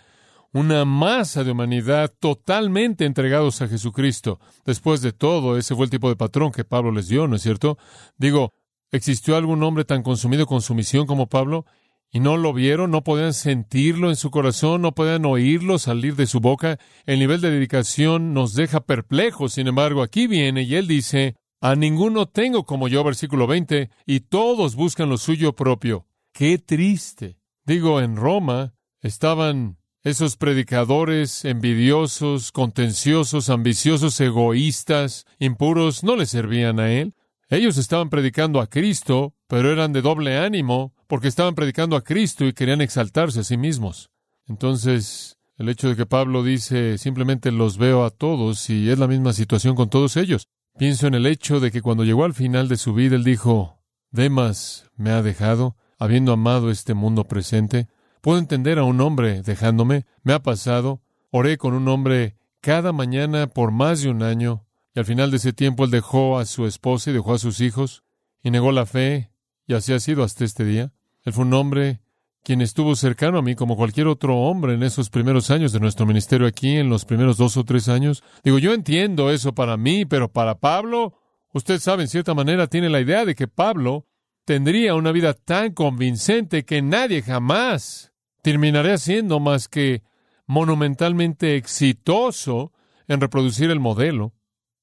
una 0.52 0.84
masa 0.84 1.46
de 1.46 1.52
humanidad 1.52 2.14
totalmente 2.20 3.06
entregados 3.06 3.62
a 3.62 3.69
Jesucristo. 3.69 4.42
Después 4.66 5.00
de 5.00 5.14
todo, 5.14 5.57
ese 5.57 5.76
fue 5.76 5.86
el 5.86 5.92
tipo 5.92 6.09
de 6.09 6.18
patrón 6.18 6.52
que 6.52 6.66
Pablo 6.66 6.92
les 6.92 7.07
dio, 7.07 7.26
¿no 7.26 7.38
es 7.38 7.42
cierto? 7.42 7.78
Digo, 8.18 8.52
¿Existió 8.92 9.36
algún 9.36 9.62
hombre 9.62 9.86
tan 9.86 10.02
consumido 10.02 10.48
con 10.48 10.62
su 10.62 10.74
misión 10.74 11.06
como 11.06 11.28
Pablo? 11.28 11.66
¿Y 12.11 12.21
no 12.21 12.37
lo 12.37 12.54
vieron? 12.54 12.89
¿No 12.89 13.04
podían 13.04 13.33
sentirlo 13.33 14.09
en 14.09 14.16
su 14.16 14.31
corazón? 14.31 14.81
¿No 14.81 14.94
podían 14.94 15.25
oírlo 15.25 15.78
salir 15.78 16.16
de 16.16 16.25
su 16.25 16.39
boca? 16.39 16.80
El 17.06 17.19
nivel 17.19 17.39
de 17.39 17.51
dedicación 17.51 18.33
nos 18.33 18.56
deja 18.56 18.80
perplejos. 18.81 19.54
Sin 19.54 19.68
embargo, 19.68 20.01
aquí 20.01 20.25
viene 20.25 20.63
y 20.63 20.73
él 20.75 20.87
dice, 20.87 21.35
a 21.61 21.75
ninguno 21.75 22.25
tengo 22.25 22.66
como 22.66 22.87
yo, 22.87 23.04
versículo 23.04 23.45
20, 23.45 23.92
y 24.07 24.21
todos 24.21 24.75
buscan 24.75 25.09
lo 25.09 25.18
suyo 25.18 25.54
propio. 25.54 26.07
¡Qué 26.33 26.57
triste! 26.57 27.37
Digo, 27.63 28.01
en 28.01 28.16
Roma 28.16 28.73
estaban 29.01 29.78
esos 30.04 30.35
predicadores 30.37 31.45
envidiosos, 31.45 32.51
contenciosos, 32.51 33.49
ambiciosos, 33.49 34.19
egoístas, 34.19 35.25
impuros, 35.37 36.04
no 36.04 36.16
le 36.16 36.25
servían 36.25 36.80
a 36.80 36.92
él. 36.92 37.13
Ellos 37.49 37.78
estaban 37.78 38.09
predicando 38.09 38.61
a 38.61 38.68
Cristo, 38.68 39.35
pero 39.47 39.71
eran 39.71 39.92
de 39.92 40.01
doble 40.01 40.37
ánimo, 40.37 40.94
porque 41.09 41.28
estaban 41.28 41.56
predicando 41.56 41.95
a 41.95 42.04
Cristo 42.04 42.45
y 42.45 42.54
querían 42.54 42.81
exaltarse 42.81 43.39
a 43.39 43.44
sí 43.44 43.57
mismos. 43.57 44.11
Entonces, 44.47 45.39
el 45.57 45.68
hecho 45.68 45.89
de 45.89 45.95
que 45.95 46.06
Pablo 46.06 46.44
dice 46.44 46.99
simplemente 46.99 47.51
los 47.51 47.80
veo 47.80 48.06
a 48.06 48.11
todos 48.11 48.69
y 48.69 48.92
es 48.92 48.99
la 48.99 49.07
misma 49.07 49.33
situación 49.33 49.75
con 49.75 49.89
todos 49.89 50.18
ellos. 50.18 50.47
Pienso 50.78 51.07
en 51.07 51.16
el 51.16 51.25
hecho 51.25 51.59
de 51.59 51.71
que 51.71 51.81
cuando 51.81 52.04
llegó 52.04 52.25
al 52.25 52.35
final 52.35 52.68
de 52.68 52.78
su 52.78 52.94
vida, 52.94 53.16
él 53.16 53.23
dijo, 53.23 53.81
Demas 54.11 54.85
me 54.97 55.09
ha 55.09 55.23
dejado, 55.23 55.75
habiendo 55.97 56.31
amado 56.31 56.69
este 56.69 56.94
mundo 56.94 57.23
presente. 57.23 57.87
Puedo 58.21 58.37
entender 58.37 58.78
a 58.78 58.83
un 58.83 59.01
hombre 59.01 59.42
dejándome, 59.42 60.06
me 60.21 60.33
ha 60.33 60.44
pasado, 60.44 61.01
oré 61.31 61.57
con 61.57 61.73
un 61.73 61.87
hombre 61.87 62.37
cada 62.61 62.94
mañana 62.94 63.47
por 63.47 63.71
más 63.71 64.04
de 64.04 64.11
un 64.11 64.21
año, 64.21 64.68
y 64.94 64.99
al 64.99 65.06
final 65.06 65.31
de 65.31 65.37
ese 65.37 65.54
tiempo 65.54 65.85
él 65.85 65.92
dejó 65.92 66.37
a 66.37 66.45
su 66.45 66.68
esposa 66.68 67.09
y 67.09 67.13
dejó 67.13 67.33
a 67.33 67.39
sus 67.39 67.61
hijos 67.61 68.04
y 68.44 68.51
negó 68.51 68.71
la 68.71 68.85
fe, 68.85 69.31
y 69.66 69.73
así 69.73 69.92
ha 69.92 69.99
sido 69.99 70.23
hasta 70.23 70.45
este 70.45 70.63
día. 70.66 70.94
Fue 71.31 71.45
un 71.45 71.54
hombre 71.54 72.00
quien 72.44 72.62
estuvo 72.62 72.95
cercano 72.95 73.38
a 73.38 73.42
mí 73.42 73.56
como 73.56 73.76
cualquier 73.76 74.07
otro 74.07 74.38
hombre 74.38 74.74
en 74.74 74.83
esos 74.83 75.09
primeros 75.09 75.52
años 75.52 75.71
de 75.71 75.80
nuestro 75.80 76.06
ministerio 76.06 76.48
aquí, 76.48 76.78
en 76.78 76.90
los 76.90 77.06
primeros 77.06 77.38
dos 77.38 77.57
o 77.57 77.64
tres 77.64 77.90
años. 77.90 78.24
Digo, 78.44 78.59
yo 78.59 78.74
entiendo 78.74 79.30
eso 79.30 79.54
para 79.54 79.78
mí, 79.78 80.06
pero 80.06 80.31
para 80.31 80.56
Pablo, 80.56 81.14
usted 81.54 81.80
sabe, 81.80 82.04
en 82.04 82.09
cierta 82.09 82.33
manera 82.33 82.68
tiene 82.68 82.90
la 82.90 83.02
idea 83.02 83.26
de 83.26 83.36
que 83.36 83.48
Pablo 83.48 84.07
tendría 84.45 84.95
una 84.95 85.12
vida 85.12 85.33
tan 85.33 85.74
convincente 85.74 86.66
que 86.66 86.81
nadie 86.81 87.21
jamás 87.21 88.14
terminaría 88.42 88.98
siendo 88.98 89.40
más 89.40 89.68
que 89.68 90.02
monumentalmente 90.48 91.56
exitoso 91.56 92.71
en 93.07 93.21
reproducir 93.21 93.69
el 93.69 93.80
modelo. 93.80 94.33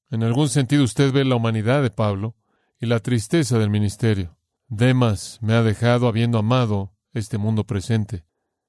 En 0.09 0.23
algún 0.23 0.47
sentido 0.47 0.83
usted 0.83 1.11
ve 1.11 1.25
la 1.25 1.35
humanidad 1.35 1.81
de 1.81 1.89
Pablo 1.89 2.35
y 2.79 2.85
la 2.85 2.99
tristeza 2.99 3.59
del 3.59 3.69
ministerio. 3.69 4.36
Demas 4.67 5.39
me 5.41 5.53
ha 5.53 5.63
dejado 5.63 6.07
habiendo 6.07 6.37
amado 6.37 6.93
este 7.13 7.37
mundo 7.37 7.63
presente. 7.63 8.25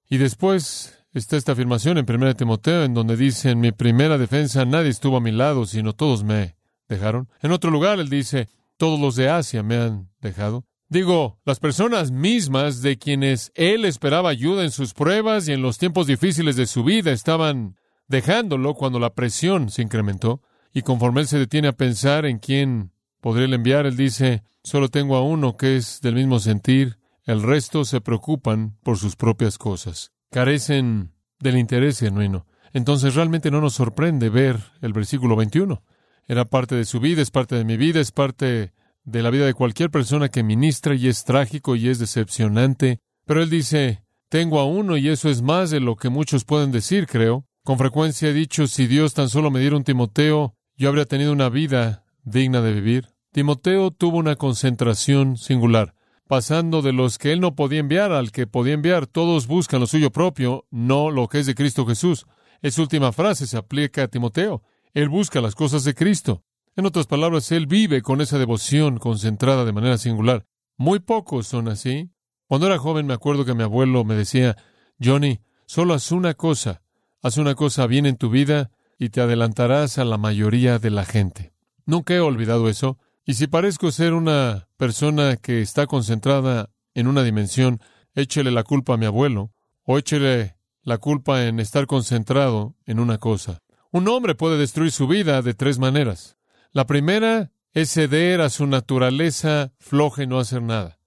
Y 0.09 0.19
después 0.19 1.05
está 1.13 1.37
esta 1.37 1.53
afirmación 1.53 1.99
en 1.99 2.07
1 2.09 2.35
Timoteo 2.35 2.85
en 2.85 2.95
donde 2.95 3.17
dice, 3.17 3.51
en 3.51 3.61
mi 3.61 3.73
primera 3.73 4.19
defensa 4.19 4.65
nadie 4.65 4.91
estuvo 4.91 5.17
a 5.17 5.21
mi 5.21 5.33
lado, 5.33 5.67
sino 5.67 5.95
todos 5.95 6.25
me 6.25 6.57
dejaron. 6.89 7.29
En 7.43 7.53
otro 7.53 7.71
lugar 7.71 7.99
él 7.99 8.09
dice, 8.09 8.49
todos 8.77 8.99
los 8.99 9.17
de 9.17 9.29
Asia 9.29 9.63
me 9.63 9.77
han 9.77 10.09
dejado. 10.21 10.65
Digo, 10.89 11.39
las 11.45 11.61
personas 11.61 12.11
mismas 12.11 12.81
de 12.81 12.97
quienes 12.97 13.53
él 13.55 13.85
esperaba 13.85 14.31
ayuda 14.31 14.65
en 14.65 14.71
sus 14.71 14.95
pruebas 14.95 15.47
y 15.47 15.53
en 15.53 15.61
los 15.61 15.77
tiempos 15.77 16.07
difíciles 16.07 16.57
de 16.57 16.67
su 16.67 16.83
vida 16.83 17.13
estaban 17.13 17.77
dejándolo 18.07 18.73
cuando 18.75 18.99
la 18.99 19.15
presión 19.15 19.69
se 19.69 19.83
incrementó. 19.83 20.41
Y 20.73 20.83
conforme 20.83 21.23
él 21.23 21.27
se 21.29 21.39
detiene 21.39 21.69
a 21.69 21.73
pensar 21.73 22.25
en 22.25 22.39
quién 22.39 22.93
podría 23.21 23.55
enviar, 23.55 23.87
él 23.87 23.97
dice, 23.97 24.43
solo 24.63 24.89
tengo 24.89 25.17
a 25.17 25.23
uno 25.23 25.57
que 25.57 25.77
es 25.77 26.01
del 26.01 26.15
mismo 26.15 26.41
sentir, 26.41 26.99
el 27.25 27.43
resto 27.43 27.85
se 27.85 28.01
preocupan 28.01 28.77
por 28.83 28.99
sus 28.99 29.17
propias 29.17 29.59
cosas. 29.59 30.13
Carecen 30.31 31.13
del 31.39 31.59
interés 31.59 32.01
genuino. 32.01 32.47
Entonces 32.73 33.15
realmente 33.15 33.51
no 33.51 33.61
nos 33.61 33.75
sorprende 33.75 34.29
ver 34.29 34.59
el 34.81 34.93
versículo 34.93 35.37
21. 35.37 35.83
Era 36.27 36.45
parte 36.45 36.75
de 36.75 36.85
su 36.85 37.01
vida, 37.01 37.23
es 37.23 37.31
parte 37.31 37.55
de 37.55 37.65
mi 37.65 37.77
vida, 37.77 38.01
es 38.01 38.13
parte 38.13 38.73
de 39.05 39.23
la 39.23 39.31
vida 39.31 39.47
de 39.47 39.55
cualquier 39.55 39.91
persona 39.91 40.29
que 40.29 40.43
ministra 40.43 40.95
y 40.95 41.09
es 41.09 41.25
trágico 41.25 41.77
y 41.77 41.89
es 41.89 41.99
decepcionante. 41.99 43.01
Pero 43.25 43.43
él 43.43 43.51
dice, 43.51 44.03
tengo 44.29 44.61
a 44.61 44.67
uno 44.67 44.97
y 44.97 45.09
eso 45.09 45.31
es 45.31 45.43
más 45.43 45.71
de 45.71 45.81
lo 45.81 45.97
que 45.97 46.11
muchos 46.11 46.45
pueden 46.45 46.71
decir, 46.71 47.07
creo. 47.07 47.47
Con 47.65 47.79
frecuencia 47.79 48.29
he 48.29 48.35
dicho, 48.35 48.67
si 48.67 48.87
Dios 48.87 49.15
tan 49.15 49.29
solo 49.29 49.51
me 49.51 49.61
diera 49.61 49.77
un 49.77 49.85
Timoteo, 49.85 50.55
yo 50.77 50.89
habría 50.89 51.07
tenido 51.07 51.33
una 51.33 51.49
vida 51.49 52.05
digna 52.31 52.61
de 52.61 52.73
vivir. 52.73 53.09
Timoteo 53.33 53.91
tuvo 53.91 54.19
una 54.19 54.37
concentración 54.37 55.37
singular, 55.37 55.95
pasando 56.27 56.83
de 56.83 56.93
los 56.93 57.19
que 57.19 57.33
él 57.33 57.41
no 57.41 57.55
podía 57.55 57.81
enviar 57.81 58.13
al 58.13 58.33
que 58.33 58.47
podía 58.47 58.75
enviar. 58.75 59.07
Todos 59.07 59.47
buscan 59.47 59.81
lo 59.81 59.87
suyo 59.87 60.11
propio, 60.11 60.67
no 60.71 61.11
lo 61.11 61.29
que 61.29 61.41
es 61.41 61.47
de 61.47 61.55
Cristo 61.55 61.87
Jesús. 61.87 62.27
Esa 62.63 62.83
última 62.83 63.13
frase 63.13 63.47
se 63.47 63.57
aplica 63.57 64.05
a 64.05 64.09
Timoteo. 64.09 64.63
Él 64.95 65.09
busca 65.09 65.41
las 65.41 65.55
cosas 65.55 65.85
de 65.85 65.95
Cristo. 65.95 66.43
En 66.75 66.87
otras 66.87 67.07
palabras, 67.07 67.51
él 67.53 67.67
vive 67.67 68.03
con 68.03 68.21
esa 68.21 68.39
devoción 68.39 68.99
concentrada 68.99 69.65
de 69.65 69.73
manera 69.73 69.99
singular. 69.99 70.47
Muy 70.77 71.01
pocos 71.01 71.47
son 71.47 71.69
así. 71.69 72.11
Cuando 72.47 72.67
era 72.67 72.79
joven 72.79 73.07
me 73.07 73.15
acuerdo 73.15 73.45
que 73.45 73.55
mi 73.55 73.63
abuelo 73.63 74.05
me 74.05 74.15
decía, 74.15 74.57
Johnny, 75.03 75.41
solo 75.67 75.95
haz 75.95 76.13
una 76.13 76.35
cosa, 76.35 76.83
haz 77.23 77.37
una 77.37 77.55
cosa 77.55 77.87
bien 77.87 78.07
en 78.07 78.17
tu 78.17 78.31
vida 78.31 78.71
y 78.99 79.11
te 79.11 79.21
adelantarás 79.21 79.99
a 79.99 80.05
la 80.05 80.17
mayoría 80.17 80.79
de 80.79 80.91
la 80.91 81.05
gente. 81.05 81.53
Nunca 81.89 82.13
he 82.13 82.21
olvidado 82.21 82.69
eso, 82.69 82.99
y 83.25 83.33
si 83.33 83.47
parezco 83.47 83.91
ser 83.91 84.13
una 84.13 84.69
persona 84.77 85.39
que 85.39 85.63
está 85.63 85.87
concentrada 85.87 86.69
en 86.93 87.07
una 87.07 87.23
dimensión, 87.23 87.81
échele 88.15 88.51
la 88.51 88.63
culpa 88.63 88.93
a 88.93 88.97
mi 88.99 89.07
abuelo, 89.07 89.55
o 89.85 89.97
échele 89.97 90.59
la 90.83 90.99
culpa 90.99 91.47
en 91.47 91.61
estar 91.61 91.87
concentrado 91.87 92.77
en 92.85 93.01
una 93.01 93.17
cosa. 93.17 93.61
Un 93.91 94.07
hombre 94.09 94.35
puede 94.35 94.59
destruir 94.59 94.93
su 94.93 95.09
vida 95.09 95.41
de 95.41 95.55
tres 95.55 95.79
maneras. 95.79 96.37
La 96.73 96.87
primera 96.87 97.53
es 97.73 97.91
ceder 97.91 98.43
a 98.43 98.51
su 98.51 98.67
naturaleza 98.67 99.73
floja 99.79 100.25
y 100.25 100.27
no 100.27 100.39
hacer 100.39 100.61
nada. 100.61 100.99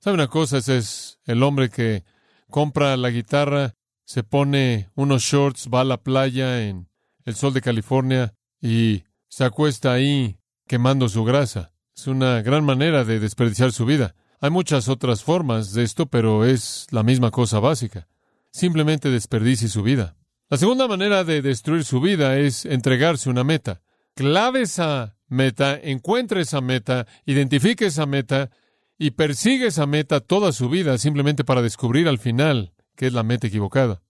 ¿Sabe 0.00 0.16
una 0.16 0.28
cosa? 0.28 0.58
Ese 0.58 0.76
es 0.76 1.18
el 1.24 1.42
hombre 1.42 1.70
que 1.70 2.04
compra 2.50 2.94
la 2.98 3.08
guitarra, 3.08 3.72
se 4.04 4.22
pone 4.22 4.90
unos 4.96 5.22
shorts, 5.22 5.70
va 5.72 5.80
a 5.80 5.84
la 5.84 5.96
playa 5.96 6.62
en 6.68 6.90
el 7.24 7.36
sol 7.36 7.54
de 7.54 7.62
California 7.62 8.34
y 8.60 9.04
se 9.36 9.44
acuesta 9.44 9.92
ahí 9.92 10.38
quemando 10.66 11.10
su 11.10 11.22
grasa. 11.22 11.70
Es 11.94 12.06
una 12.06 12.40
gran 12.40 12.64
manera 12.64 13.04
de 13.04 13.20
desperdiciar 13.20 13.70
su 13.70 13.84
vida. 13.84 14.14
Hay 14.40 14.48
muchas 14.48 14.88
otras 14.88 15.22
formas 15.22 15.74
de 15.74 15.82
esto, 15.82 16.06
pero 16.06 16.46
es 16.46 16.86
la 16.90 17.02
misma 17.02 17.30
cosa 17.30 17.60
básica. 17.60 18.08
Simplemente 18.50 19.10
desperdicie 19.10 19.68
su 19.68 19.82
vida. 19.82 20.16
La 20.48 20.56
segunda 20.56 20.88
manera 20.88 21.22
de 21.22 21.42
destruir 21.42 21.84
su 21.84 22.00
vida 22.00 22.38
es 22.38 22.64
entregarse 22.64 23.28
una 23.28 23.44
meta 23.44 23.82
clave 24.14 24.62
esa 24.62 25.18
meta, 25.28 25.78
encuentre 25.82 26.40
esa 26.40 26.62
meta, 26.62 27.06
identifique 27.26 27.84
esa 27.84 28.06
meta 28.06 28.48
y 28.96 29.10
persigue 29.10 29.66
esa 29.66 29.84
meta 29.84 30.20
toda 30.20 30.50
su 30.50 30.70
vida 30.70 30.96
simplemente 30.96 31.44
para 31.44 31.60
descubrir 31.60 32.08
al 32.08 32.18
final 32.18 32.72
que 32.94 33.08
es 33.08 33.12
la 33.12 33.22
meta 33.22 33.48
equivocada. 33.48 34.00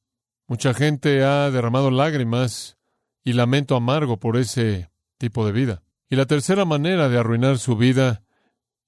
Mucha 0.46 0.72
gente 0.72 1.24
ha 1.24 1.50
derramado 1.50 1.90
lágrimas 1.90 2.78
y 3.24 3.32
lamento 3.32 3.74
amargo 3.74 4.20
por 4.20 4.36
ese 4.36 4.88
tipo 5.18 5.46
de 5.46 5.52
vida. 5.52 5.82
Y 6.08 6.16
la 6.16 6.26
tercera 6.26 6.64
manera 6.64 7.08
de 7.08 7.18
arruinar 7.18 7.58
su 7.58 7.76
vida 7.76 8.22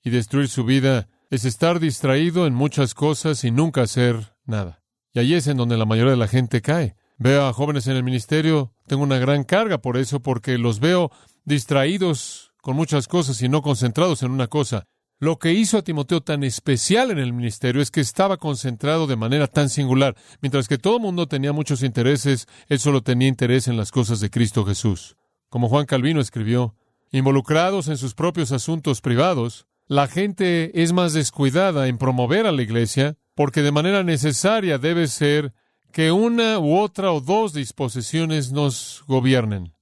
y 0.02 0.11
destruir 0.11 0.49
su 0.49 0.64
vida 0.64 1.08
es 1.30 1.44
estar 1.44 1.80
distraído 1.80 2.47
en 2.47 2.54
muchas 2.54 2.94
cosas 2.94 3.44
y 3.44 3.50
nunca 3.50 3.82
hacer 3.82 4.35
nada. 4.44 4.82
Y 5.12 5.18
ahí 5.18 5.35
es 5.35 5.47
en 5.47 5.56
donde 5.56 5.76
la 5.76 5.85
mayoría 5.85 6.12
de 6.12 6.16
la 6.18 6.28
gente 6.28 6.62
cae. 6.62 6.97
Veo 7.18 7.47
a 7.47 7.52
jóvenes 7.52 7.87
en 7.88 7.97
el 7.97 8.04
ministerio, 8.04 8.73
tengo 8.87 9.02
una 9.02 9.18
gran 9.18 9.42
carga 9.42 9.78
por 9.78 9.97
eso, 9.97 10.20
porque 10.20 10.56
los 10.56 10.78
veo 10.78 11.11
distraídos 11.44 12.52
con 12.62 12.76
muchas 12.76 13.08
cosas 13.08 13.42
y 13.42 13.49
no 13.49 13.62
concentrados 13.62 14.23
en 14.23 14.30
una 14.30 14.47
cosa. 14.47 14.85
Lo 15.20 15.40
que 15.40 15.52
hizo 15.52 15.78
a 15.78 15.82
Timoteo 15.82 16.20
tan 16.20 16.44
especial 16.44 17.11
en 17.11 17.18
el 17.18 17.32
ministerio 17.32 17.82
es 17.82 17.90
que 17.90 18.00
estaba 18.00 18.37
concentrado 18.37 19.08
de 19.08 19.16
manera 19.16 19.49
tan 19.49 19.68
singular. 19.68 20.14
Mientras 20.40 20.68
que 20.68 20.78
todo 20.78 20.99
el 20.99 21.02
mundo 21.02 21.26
tenía 21.26 21.52
muchos 21.52 21.82
intereses, 21.82 22.47
él 22.68 22.78
solo 22.78 23.02
tenía 23.02 23.26
interés 23.26 23.66
en 23.66 23.76
las 23.76 23.90
cosas 23.90 24.20
de 24.20 24.30
Cristo 24.30 24.64
Jesús. 24.64 25.17
Como 25.49 25.69
Juan 25.69 25.87
Calvino 25.87 26.21
escribió, 26.21 26.75
involucrados 27.11 27.88
en 27.88 27.97
sus 27.97 28.14
propios 28.14 28.52
asuntos 28.52 29.00
privados, 29.00 29.67
la 29.87 30.07
gente 30.07 30.83
es 30.83 30.93
más 30.93 31.14
descuidada 31.14 31.88
en 31.88 31.97
promover 31.97 32.47
a 32.47 32.52
la 32.52 32.62
iglesia 32.62 33.17
porque 33.35 33.62
de 33.62 33.73
manera 33.73 34.02
necesaria 34.02 34.78
debe 34.78 35.07
ser 35.07 35.55
que 35.93 36.12
una 36.12 36.59
u 36.59 36.76
otra 36.76 37.12
o 37.12 37.21
dos 37.21 37.55
disposiciones 37.55 38.52
nos 38.52 39.02
gobiernen. 39.07 39.73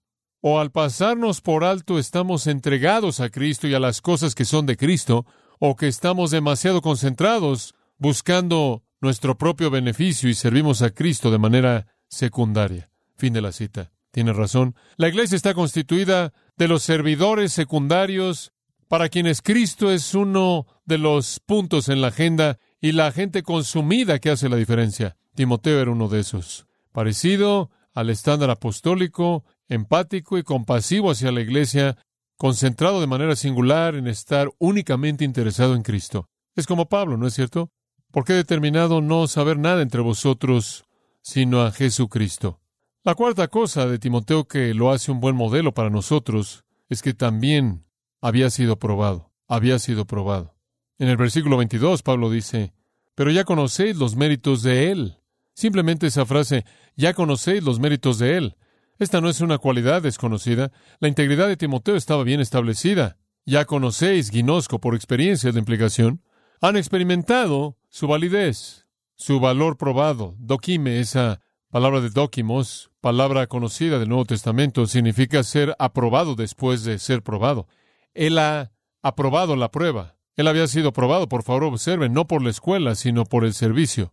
O 0.41 0.61
al 0.61 0.71
pasarnos 0.71 1.41
por 1.41 1.65
alto 1.65 1.99
estamos 1.99 2.47
entregados 2.47 3.19
a 3.19 3.31
Cristo 3.31 3.67
y 3.67 3.75
a 3.75 3.81
las 3.81 4.01
cosas 4.01 4.35
que 4.35 4.45
son 4.45 4.67
de 4.67 4.77
Cristo, 4.77 5.27
o 5.59 5.75
que 5.75 5.89
estamos 5.89 6.31
demasiado 6.31 6.83
concentrados 6.83 7.75
buscando 7.99 8.85
nuestro 9.01 9.39
propio 9.39 9.71
beneficio 9.71 10.29
y 10.29 10.35
servimos 10.35 10.83
a 10.83 10.91
Cristo 10.91 11.31
de 11.31 11.39
manera 11.39 11.87
secundaria. 12.09 12.91
Fin 13.17 13.33
de 13.33 13.41
la 13.41 13.53
cita. 13.53 13.96
Tiene 14.17 14.33
razón. 14.33 14.75
La 14.97 15.09
iglesia 15.09 15.37
está 15.37 15.53
constituida 15.53 16.33
de 16.57 16.69
los 16.69 16.83
servidores 16.83 17.53
secundarios 17.53 18.51
para 18.89 19.11
quienes 19.11 19.43
Cristo 19.43 19.93
es 19.93 20.15
uno 20.15 20.67
de 20.87 20.97
los 20.97 21.39
puntos 21.41 21.91
en 21.91 22.01
la 22.01 22.07
agenda 22.07 22.59
y 22.81 22.93
la 22.93 23.13
gente 23.13 23.43
consumida 23.43 24.19
que 24.19 24.31
hace 24.31 24.49
la 24.49 24.57
diferencia. 24.57 25.19
Timoteo 25.35 25.83
era 25.83 25.91
uno 25.91 26.09
de 26.09 26.21
esos, 26.21 26.67
parecido 26.93 27.71
al 27.93 28.09
estándar 28.09 28.49
apostólico, 28.49 29.45
empático 29.69 30.39
y 30.39 30.45
compasivo 30.45 31.11
hacia 31.11 31.31
la 31.31 31.43
iglesia, 31.43 31.99
concentrado 32.39 33.03
de 33.03 33.09
manera 33.09 33.37
singular 33.37 33.97
en 33.97 34.07
estar 34.07 34.49
únicamente 34.57 35.27
interesado 35.27 35.75
en 35.75 35.83
Cristo. 35.83 36.31
Es 36.55 36.67
como 36.67 36.89
Pablo, 36.89 37.19
¿no 37.19 37.27
es 37.27 37.35
cierto? 37.35 37.71
Porque 38.11 38.33
he 38.33 38.37
determinado 38.37 39.03
no 39.03 39.27
saber 39.27 39.59
nada 39.59 39.83
entre 39.83 40.01
vosotros 40.01 40.87
sino 41.21 41.61
a 41.61 41.71
Jesucristo. 41.71 42.61
La 43.07 43.15
cuarta 43.15 43.49
cosa 43.49 43.87
de 43.87 43.99
Timoteo 43.99 44.45
que 44.45 44.75
lo 44.75 44.91
hace 44.91 45.11
un 45.11 45.21
buen 45.21 45.35
modelo 45.35 45.73
para 45.73 45.89
nosotros 45.89 46.65
es 46.91 47.01
que 47.01 47.15
también 47.15 47.87
había 48.21 48.51
sido 48.51 48.79
probado, 48.79 49.33
había 49.49 49.79
sido 49.79 50.05
probado. 50.05 50.55
En 50.99 51.09
el 51.09 51.17
versículo 51.17 51.57
22 51.57 52.03
Pablo 52.03 52.29
dice, 52.29 52.75
pero 53.15 53.31
ya 53.31 53.45
conocéis 53.45 53.97
los 53.97 54.17
méritos 54.17 54.63
de 54.63 54.91
él 54.91 55.17
Simplemente 55.57 56.09
esa 56.09 56.27
frase, 56.27 56.67
ya 56.97 57.15
conocéis 57.15 57.63
los 57.63 57.81
méritos 57.81 58.19
de 58.19 58.37
él. 58.37 58.57
Esta 58.99 59.23
no 59.23 59.31
es 59.31 59.41
una 59.41 59.57
cualidad 59.57 60.03
desconocida. 60.03 60.71
La 61.01 61.09
integridad 61.09 61.49
de 61.49 61.57
Timoteo 61.57 61.97
estaba 61.97 62.25
bien 62.25 62.41
establecida. 62.41 63.17
Ya 63.47 63.65
conocéis, 63.65 64.31
Guinosco, 64.31 64.81
por 64.81 64.95
experiencia 64.95 65.53
de 65.53 65.59
implicación. 65.59 66.23
Han 66.61 66.77
experimentado 66.77 67.79
su 67.89 68.07
validez, 68.07 68.87
su 69.15 69.41
valor 69.41 69.79
probado. 69.79 70.35
Dokime, 70.39 71.01
esa 71.01 71.41
palabra 71.71 72.01
de 72.01 72.11
dokimos, 72.11 72.91
palabra 73.01 73.47
conocida 73.47 73.99
del 73.99 74.09
Nuevo 74.09 74.25
Testamento, 74.25 74.87
significa 74.87 75.43
ser 75.43 75.75
aprobado 75.79 76.35
después 76.35 76.85
de 76.85 76.99
ser 76.99 77.23
probado. 77.23 77.67
Él 78.15 78.39
ha 78.39 78.73
aprobado 79.03 79.57
la 79.57 79.71
prueba. 79.71 80.17
Él 80.37 80.49
había 80.49 80.67
sido 80.67 80.93
probado, 80.93 81.29
por 81.29 81.43
favor 81.43 81.65
observen, 81.65 82.13
no 82.13 82.27
por 82.27 82.43
la 82.43 82.51
escuela, 82.51 82.95
sino 82.95 83.25
por 83.25 83.45
el 83.45 83.55
servicio 83.55 84.13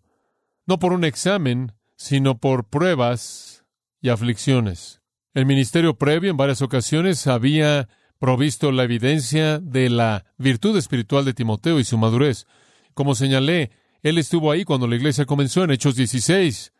no 0.66 0.80
por 0.80 0.94
un 0.94 1.04
examen, 1.04 1.74
sino 1.96 2.38
por 2.38 2.66
pruebas 2.66 3.66
y 4.02 4.10
aflicciones. 4.10 5.02
El 5.34 5.46
ministerio 5.46 5.98
previo 5.98 6.32
en 6.32 6.38
varias 6.38 6.62
ocasiones 6.62 7.28
había 7.28 7.90
provisto 8.20 8.72
la 8.72 8.84
evidencia 8.84 9.60
de 9.60 9.90
la 9.90 10.26
virtud 10.38 10.78
espiritual 10.78 11.26
de 11.26 11.34
Timoteo 11.34 11.80
y 11.80 11.84
su 11.84 11.98
madurez. 11.98 12.46
Como 12.94 13.16
señalé, 13.16 13.72
él 14.02 14.18
estuvo 14.18 14.52
ahí 14.52 14.64
cuando 14.64 14.88
la 14.88 14.96
iglesia 14.96 15.26
comenzó 15.26 15.64
en 15.64 15.72
Hechos 15.72 15.96
16. 15.96 16.72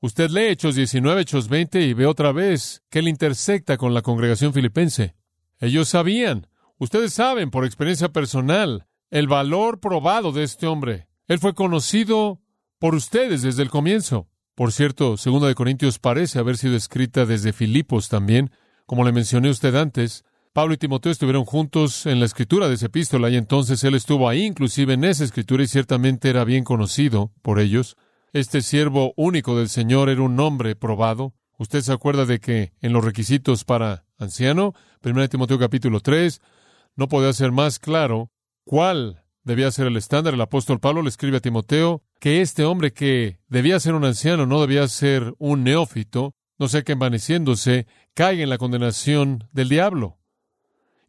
Usted 0.00 0.30
lee 0.30 0.50
Hechos 0.50 0.76
19, 0.76 1.22
Hechos 1.22 1.48
20 1.48 1.82
y 1.82 1.92
ve 1.92 2.06
otra 2.06 2.30
vez 2.30 2.82
que 2.88 3.00
él 3.00 3.08
intersecta 3.08 3.76
con 3.76 3.94
la 3.94 4.02
congregación 4.02 4.52
filipense. 4.52 5.16
Ellos 5.58 5.88
sabían, 5.88 6.46
ustedes 6.78 7.12
saben 7.12 7.50
por 7.50 7.64
experiencia 7.64 8.10
personal, 8.10 8.86
el 9.10 9.26
valor 9.26 9.80
probado 9.80 10.30
de 10.30 10.44
este 10.44 10.68
hombre. 10.68 11.08
Él 11.26 11.40
fue 11.40 11.52
conocido 11.54 12.40
por 12.78 12.94
ustedes 12.94 13.42
desde 13.42 13.62
el 13.62 13.70
comienzo. 13.70 14.28
Por 14.54 14.70
cierto, 14.70 15.16
Segunda 15.16 15.48
de 15.48 15.56
Corintios 15.56 15.98
parece 15.98 16.38
haber 16.38 16.58
sido 16.58 16.76
escrita 16.76 17.26
desde 17.26 17.52
Filipos 17.52 18.08
también, 18.08 18.52
como 18.86 19.04
le 19.04 19.10
mencioné 19.10 19.48
a 19.48 19.52
usted 19.52 19.74
antes. 19.74 20.24
Pablo 20.52 20.74
y 20.74 20.78
Timoteo 20.78 21.10
estuvieron 21.10 21.44
juntos 21.44 22.06
en 22.06 22.20
la 22.20 22.26
escritura 22.26 22.68
de 22.68 22.74
esa 22.74 22.86
epístola 22.86 23.30
y 23.30 23.36
entonces 23.36 23.82
él 23.82 23.96
estuvo 23.96 24.28
ahí 24.28 24.44
inclusive 24.44 24.94
en 24.94 25.02
esa 25.02 25.24
escritura 25.24 25.64
y 25.64 25.66
ciertamente 25.66 26.30
era 26.30 26.44
bien 26.44 26.62
conocido 26.62 27.32
por 27.42 27.58
ellos. 27.58 27.96
Este 28.34 28.60
siervo 28.60 29.14
único 29.16 29.56
del 29.56 29.70
Señor 29.70 30.10
era 30.10 30.20
un 30.20 30.36
nombre 30.36 30.76
probado. 30.76 31.32
Usted 31.56 31.80
se 31.80 31.92
acuerda 31.92 32.26
de 32.26 32.40
que 32.40 32.74
en 32.82 32.92
los 32.92 33.02
requisitos 33.02 33.64
para 33.64 34.04
anciano, 34.18 34.74
1 35.02 35.28
Timoteo 35.28 35.58
capítulo 35.58 36.00
3, 36.00 36.42
no 36.94 37.08
podía 37.08 37.32
ser 37.32 37.52
más 37.52 37.78
claro 37.78 38.30
cuál 38.64 39.24
debía 39.44 39.70
ser 39.70 39.86
el 39.86 39.96
estándar. 39.96 40.34
El 40.34 40.42
apóstol 40.42 40.78
Pablo 40.78 41.00
le 41.00 41.08
escribe 41.08 41.38
a 41.38 41.40
Timoteo 41.40 42.02
que 42.20 42.42
este 42.42 42.64
hombre 42.64 42.92
que 42.92 43.38
debía 43.48 43.80
ser 43.80 43.94
un 43.94 44.04
anciano 44.04 44.44
no 44.44 44.60
debía 44.60 44.86
ser 44.88 45.34
un 45.38 45.64
neófito, 45.64 46.34
no 46.58 46.68
sé 46.68 46.84
que 46.84 46.92
envaneciéndose 46.92 47.86
caiga 48.12 48.42
en 48.42 48.50
la 48.50 48.58
condenación 48.58 49.48
del 49.52 49.70
diablo. 49.70 50.18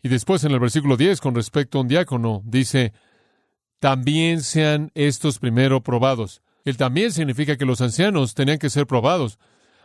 Y 0.02 0.08
después 0.08 0.46
en 0.46 0.54
el 0.54 0.60
versículo 0.60 0.96
10, 0.96 1.20
con 1.20 1.36
respecto 1.36 1.78
a 1.78 1.82
un 1.82 1.90
diácono, 1.90 2.42
dice, 2.46 2.94
también 3.80 4.42
sean 4.42 4.92
estos 4.94 5.38
primero 5.40 5.84
probados. 5.84 6.42
El 6.70 6.78
también 6.78 7.12
significa 7.12 7.58
que 7.58 7.66
los 7.66 7.82
ancianos 7.82 8.36
tenían 8.36 8.60
que 8.60 8.70
ser 8.70 8.86
probados. 8.86 9.40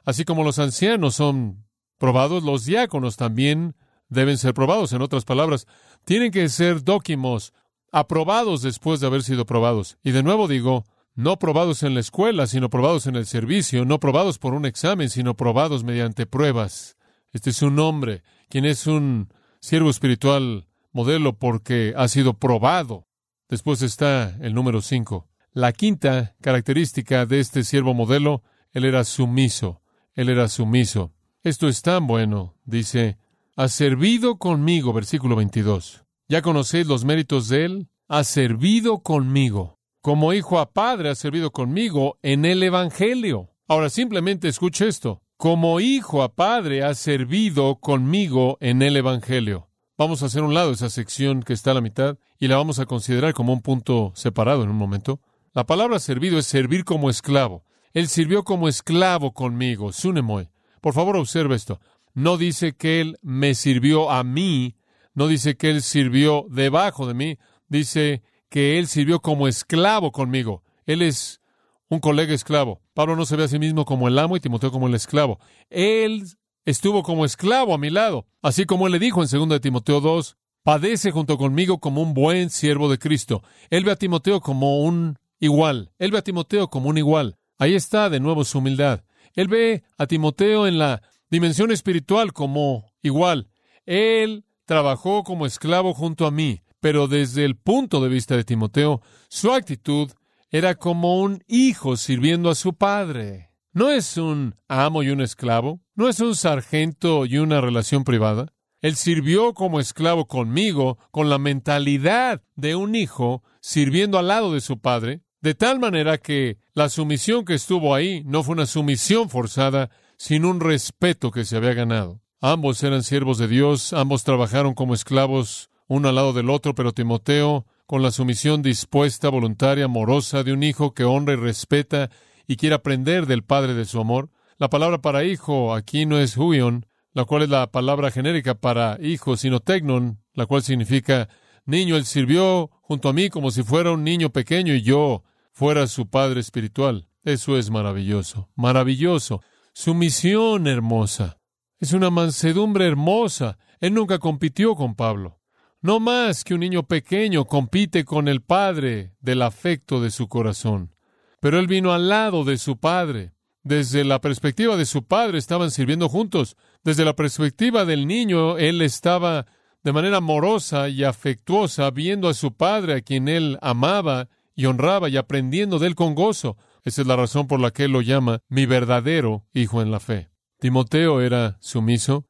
Así 0.05 0.26
como 0.26 0.45
los 0.45 0.59
ancianos 0.59 1.14
son 1.14 1.64
probados, 1.97 2.43
los 2.43 2.67
diáconos 2.67 3.17
también 3.17 3.75
deben 4.11 4.37
ser 4.37 4.53
probados. 4.53 4.93
En 4.93 5.00
otras 5.00 5.25
palabras, 5.25 5.67
tienen 6.05 6.31
que 6.31 6.47
ser 6.50 6.85
dóquimos, 6.85 7.55
aprobados 7.91 8.61
después 8.61 9.00
de 9.00 9.07
haber 9.07 9.23
sido 9.23 9.47
probados. 9.47 9.97
Y 10.03 10.11
de 10.11 10.23
nuevo 10.23 10.47
digo, 10.47 10.85
no 11.14 11.38
probados 11.38 11.83
en 11.83 11.95
la 11.95 12.00
escuela, 12.00 12.47
sino 12.47 12.69
probados 12.69 13.07
en 13.07 13.17
el 13.17 13.25
servicio, 13.25 13.87
no 13.87 13.99
probados 13.99 14.38
por 14.38 14.53
un 14.53 14.67
examen, 14.67 15.09
sino 15.09 15.35
probados 15.35 15.85
mediante 15.85 16.26
pruebas. 16.26 16.99
Este 17.33 17.49
es 17.49 17.62
un 17.62 17.79
hombre, 17.79 18.23
quien 18.50 18.67
es 18.67 18.87
un 18.87 19.33
siervo 19.59 19.88
espiritual 19.88 20.67
modelo 20.93 21.38
porque 21.38 21.95
ha 21.97 22.09
sido 22.09 22.35
probado. 22.35 23.07
Después 23.49 23.81
está 23.81 24.37
el 24.43 24.53
número 24.53 24.83
cinco. 24.83 25.29
La 25.56 25.73
quinta 25.73 26.34
característica 26.40 27.26
de 27.26 27.38
este 27.38 27.62
siervo 27.62 27.94
modelo, 27.94 28.42
él 28.73 28.84
era 28.84 29.04
sumiso, 29.04 29.82
él 30.14 30.28
era 30.28 30.49
sumiso. 30.49 31.12
Esto 31.44 31.68
es 31.68 31.80
tan 31.80 32.08
bueno, 32.08 32.56
dice, 32.64 33.18
ha 33.54 33.68
servido 33.68 34.37
conmigo, 34.38 34.92
versículo 34.92 35.37
22. 35.37 36.04
¿Ya 36.28 36.42
conocéis 36.42 36.88
los 36.88 37.04
méritos 37.04 37.49
de 37.49 37.66
él? 37.66 37.88
Ha 38.08 38.25
servido 38.25 38.99
conmigo. 38.99 39.78
Como 40.00 40.32
hijo 40.32 40.58
a 40.58 40.73
padre 40.73 41.08
ha 41.08 41.14
servido 41.14 41.52
conmigo 41.52 42.18
en 42.23 42.46
el 42.46 42.61
Evangelio. 42.64 43.50
Ahora 43.68 43.90
simplemente 43.90 44.49
escuche 44.49 44.88
esto. 44.88 45.23
Como 45.37 45.78
hijo 45.78 46.25
a 46.25 46.34
padre 46.34 46.82
ha 46.82 46.94
servido 46.94 47.76
conmigo 47.76 48.58
en 48.58 48.82
el 48.82 48.96
Evangelio. 48.96 49.68
Vamos 49.96 50.25
a 50.25 50.26
hacer 50.26 50.42
un 50.42 50.52
lado 50.52 50.73
esa 50.73 50.90
sección 50.90 51.44
que 51.44 51.52
está 51.52 51.70
a 51.70 51.75
la 51.75 51.80
mitad 51.80 52.18
y 52.40 52.49
la 52.49 52.56
vamos 52.56 52.80
a 52.80 52.87
considerar 52.87 53.34
como 53.34 53.52
un 53.52 53.62
punto 53.62 54.11
separado 54.16 54.64
en 54.64 54.70
un 54.70 54.76
momento. 54.76 55.20
La 55.54 55.64
palabra 55.64 56.00
servido 56.00 56.37
es 56.40 56.46
servir 56.46 56.84
como 56.84 57.08
esclavo. 57.08 57.64
Él 57.92 58.08
sirvió 58.08 58.42
como 58.42 58.66
esclavo 58.66 59.32
conmigo, 59.32 59.92
Sunemoy. 59.92 60.50
Por 60.80 60.94
favor, 60.94 61.16
observe 61.16 61.54
esto. 61.54 61.78
No 62.12 62.37
dice 62.37 62.73
que 62.73 63.00
Él 63.00 63.18
me 63.23 63.54
sirvió 63.54 64.11
a 64.11 64.25
mí, 64.25 64.74
no 65.14 65.29
dice 65.29 65.57
que 65.57 65.70
Él 65.70 65.83
sirvió 65.83 66.44
debajo 66.50 67.07
de 67.07 67.14
mí, 67.14 67.38
dice 67.68 68.24
que 68.48 68.81
Él 68.81 68.88
sirvió 68.88 69.20
como 69.20 69.46
esclavo 69.46 70.11
conmigo. 70.11 70.64
Él 70.87 71.02
es 71.02 71.40
un 71.88 72.00
colega 72.00 72.35
esclavo. 72.35 72.81
Pablo 72.92 73.14
no 73.14 73.24
se 73.24 73.37
ve 73.37 73.44
a 73.44 73.48
sí 73.48 73.61
mismo 73.61 73.85
como 73.85 74.09
el 74.09 74.18
amo 74.18 74.37
y 74.37 74.40
Timoteo 74.40 74.72
como 74.72 74.88
el 74.88 74.94
esclavo. 74.94 75.38
Él 75.70 76.24
estuvo 76.64 77.05
como 77.05 77.24
esclavo 77.24 77.74
a 77.74 77.79
mi 77.79 77.90
lado, 77.90 78.26
así 78.42 78.64
como 78.64 78.88
Él 78.88 78.94
le 78.94 78.98
dijo 78.98 79.22
en 79.22 79.29
2 79.31 79.48
de 79.50 79.61
Timoteo 79.61 80.00
2, 80.00 80.37
padece 80.64 81.12
junto 81.12 81.38
conmigo 81.38 81.79
como 81.79 82.02
un 82.02 82.12
buen 82.12 82.50
siervo 82.50 82.90
de 82.90 82.98
Cristo. 82.98 83.44
Él 83.70 83.85
ve 83.85 83.92
a 83.92 83.96
Timoteo 83.96 84.40
como 84.40 84.81
un 84.83 85.16
igual. 85.44 85.92
Él 85.98 86.11
ve 86.11 86.18
a 86.18 86.22
Timoteo 86.22 86.68
como 86.68 86.88
un 86.88 86.98
igual. 86.98 87.37
Ahí 87.59 87.74
está 87.74 88.11
de 88.11 88.20
nuevo 88.20 88.44
su 88.44 88.59
humildad. 88.59 89.04
Él 89.35 89.48
ve 89.48 89.83
a 89.98 90.07
Timoteo 90.07 90.66
en 90.66 90.78
la 90.78 91.02
dimensión 91.30 91.70
espiritual 91.70 92.33
como 92.33 92.87
igual. 93.02 93.48
Él 93.85 94.44
trabajó 94.64 95.24
como 95.24 95.46
esclavo 95.46 95.92
junto 95.92 96.26
a 96.26 96.30
mí, 96.30 96.62
pero 96.80 97.09
desde 97.09 97.44
el 97.44 97.57
punto 97.57 98.02
de 98.02 98.09
vista 98.09 98.37
de 98.37 98.44
Timoteo, 98.44 99.02
su 99.28 99.52
actitud 99.52 100.11
era 100.50 100.76
como 100.76 101.20
un 101.20 101.42
hijo 101.46 101.96
sirviendo 101.96 102.50
a 102.50 102.54
su 102.54 102.74
padre. 102.74 103.50
No 103.72 103.90
es 103.90 104.16
un 104.16 104.54
amo 104.68 105.02
y 105.02 105.11
un 105.11 105.20
esclavo, 105.20 105.80
no 105.94 106.09
es 106.09 106.20
un 106.20 106.37
sargento 106.37 107.26
y 107.26 107.38
una 107.38 107.61
relación 107.61 108.04
privada. 108.04 108.52
Él 108.80 108.96
sirvió 108.96 109.54
como 109.54 109.80
esclavo 109.80 110.26
conmigo 110.26 110.98
con 111.11 111.28
la 111.28 111.38
mentalidad 111.38 112.42
de 112.54 112.76
un 112.76 112.94
hijo 112.94 113.42
sirviendo 113.61 114.18
al 114.18 114.28
lado 114.28 114.52
de 114.52 114.61
su 114.61 114.78
padre, 114.78 115.22
de 115.44 115.54
tal 115.54 115.78
manera 115.78 116.16
que 116.16 116.57
la 116.72 116.88
sumisión 116.88 117.44
que 117.44 117.52
estuvo 117.52 117.94
ahí 117.94 118.22
no 118.24 118.42
fue 118.42 118.54
una 118.54 118.64
sumisión 118.64 119.28
forzada, 119.28 119.90
sino 120.16 120.48
un 120.48 120.59
respeto 120.59 121.30
que 121.30 121.44
se 121.44 121.59
había 121.59 121.74
ganado. 121.74 122.22
Ambos 122.40 122.83
eran 122.83 123.02
siervos 123.02 123.37
de 123.37 123.46
Dios, 123.46 123.92
ambos 123.92 124.24
trabajaron 124.24 124.72
como 124.72 124.94
esclavos 124.94 125.68
uno 125.87 126.09
al 126.09 126.14
lado 126.14 126.33
del 126.33 126.48
otro, 126.48 126.74
pero 126.74 126.92
Timoteo, 126.92 127.66
con 127.85 128.02
la 128.02 128.11
sumisión 128.11 128.62
dispuesta, 128.62 129.28
voluntaria, 129.28 129.85
amorosa 129.85 130.44
de 130.44 130.54
un 130.54 130.62
hijo 130.62 130.94
que 130.94 131.04
honra 131.04 131.35
y 131.35 131.37
respeta 131.37 132.09
y 132.46 132.57
quiere 132.57 132.76
aprender 132.76 133.26
del 133.26 133.44
Padre 133.44 133.74
de 133.74 133.85
su 133.85 134.00
amor. 134.00 134.30
La 134.57 134.70
palabra 134.70 135.02
para 135.02 135.24
hijo 135.24 135.74
aquí 135.74 136.07
no 136.07 136.18
es 136.18 136.38
huion, 136.38 136.87
la 137.12 137.26
cual 137.26 137.42
es 137.42 137.50
la 137.50 137.70
palabra 137.70 138.11
genérica 138.11 138.54
para 138.54 138.96
hijo, 138.98 139.37
sino 139.37 139.61
tegnon, 139.61 140.22
la 140.33 140.46
cual 140.46 140.62
significa 140.62 141.28
niño. 141.66 141.96
Él 141.96 142.07
sirvió 142.07 142.70
junto 142.80 143.11
a 143.11 143.12
mí 143.12 143.28
como 143.28 143.50
si 143.50 143.62
fuera 143.62 143.90
un 143.90 144.04
niño 144.04 144.30
pequeño 144.30 144.72
y 144.72 144.80
yo 144.80 145.22
fuera 145.55 145.87
su 145.87 146.09
Padre 146.09 146.40
espiritual. 146.40 147.09
Eso 147.23 147.57
es 147.57 147.71
maravilloso, 147.71 148.51
maravilloso. 148.55 149.40
Su 149.73 149.95
misión 149.95 150.67
hermosa. 150.67 151.38
Es 151.81 151.93
una 151.93 152.11
mansedumbre 152.11 152.87
hermosa. 152.87 153.57
Él 153.81 153.95
nunca 153.95 154.19
compitió 154.19 154.75
con 154.75 154.95
Pablo. 154.95 155.40
No 155.81 156.01
más 156.01 156.45
que 156.45 156.55
un 156.55 156.61
niño 156.61 156.87
pequeño 156.87 157.45
compite 157.45 158.05
con 158.05 158.29
el 158.29 158.43
Padre 158.43 159.12
del 159.21 159.43
afecto 159.43 160.01
de 160.01 160.11
su 160.11 160.29
corazón. 160.29 160.95
Pero 161.40 161.59
él 161.59 161.67
vino 161.67 161.93
al 161.93 162.09
lado 162.09 162.45
de 162.45 162.59
su 162.59 162.79
Padre. 162.79 163.33
Desde 163.62 164.05
la 164.05 164.21
perspectiva 164.21 164.77
de 164.77 164.87
su 164.87 165.07
Padre 165.07 165.38
estaban 165.38 165.71
sirviendo 165.71 166.09
juntos. 166.09 166.57
Desde 166.83 167.05
la 167.05 167.14
perspectiva 167.14 167.85
del 167.85 168.07
niño, 168.07 168.59
él 168.59 168.83
estaba 168.83 169.47
de 169.83 169.93
manera 169.93 170.19
amorosa 170.19 170.88
y 170.88 171.05
afectuosa 171.05 171.90
viendo 171.90 172.29
a 172.29 172.35
su 172.35 172.55
Padre 172.55 172.95
a 172.95 173.01
quien 173.03 173.29
él 173.29 173.59
amaba 173.61 174.29
y 174.55 174.67
honraba 174.67 175.09
y 175.09 175.17
aprendiendo 175.17 175.79
de 175.79 175.88
él 175.88 175.95
con 175.95 176.14
gozo. 176.14 176.57
Esa 176.85 177.03
es 177.03 177.07
la 177.07 177.17
razón 177.17 177.47
por 177.47 177.61
la 177.61 177.71
que 177.71 177.85
él 177.85 177.93
lo 177.93 178.01
llama 178.01 178.40
mi 178.49 178.67
verdadero 178.67 179.47
hijo 179.53 179.83
en 179.83 179.90
la 179.90 180.01
fe. 180.01 180.31
Timoteo 180.59 181.21
era 181.21 181.57
sumiso, 181.61 182.27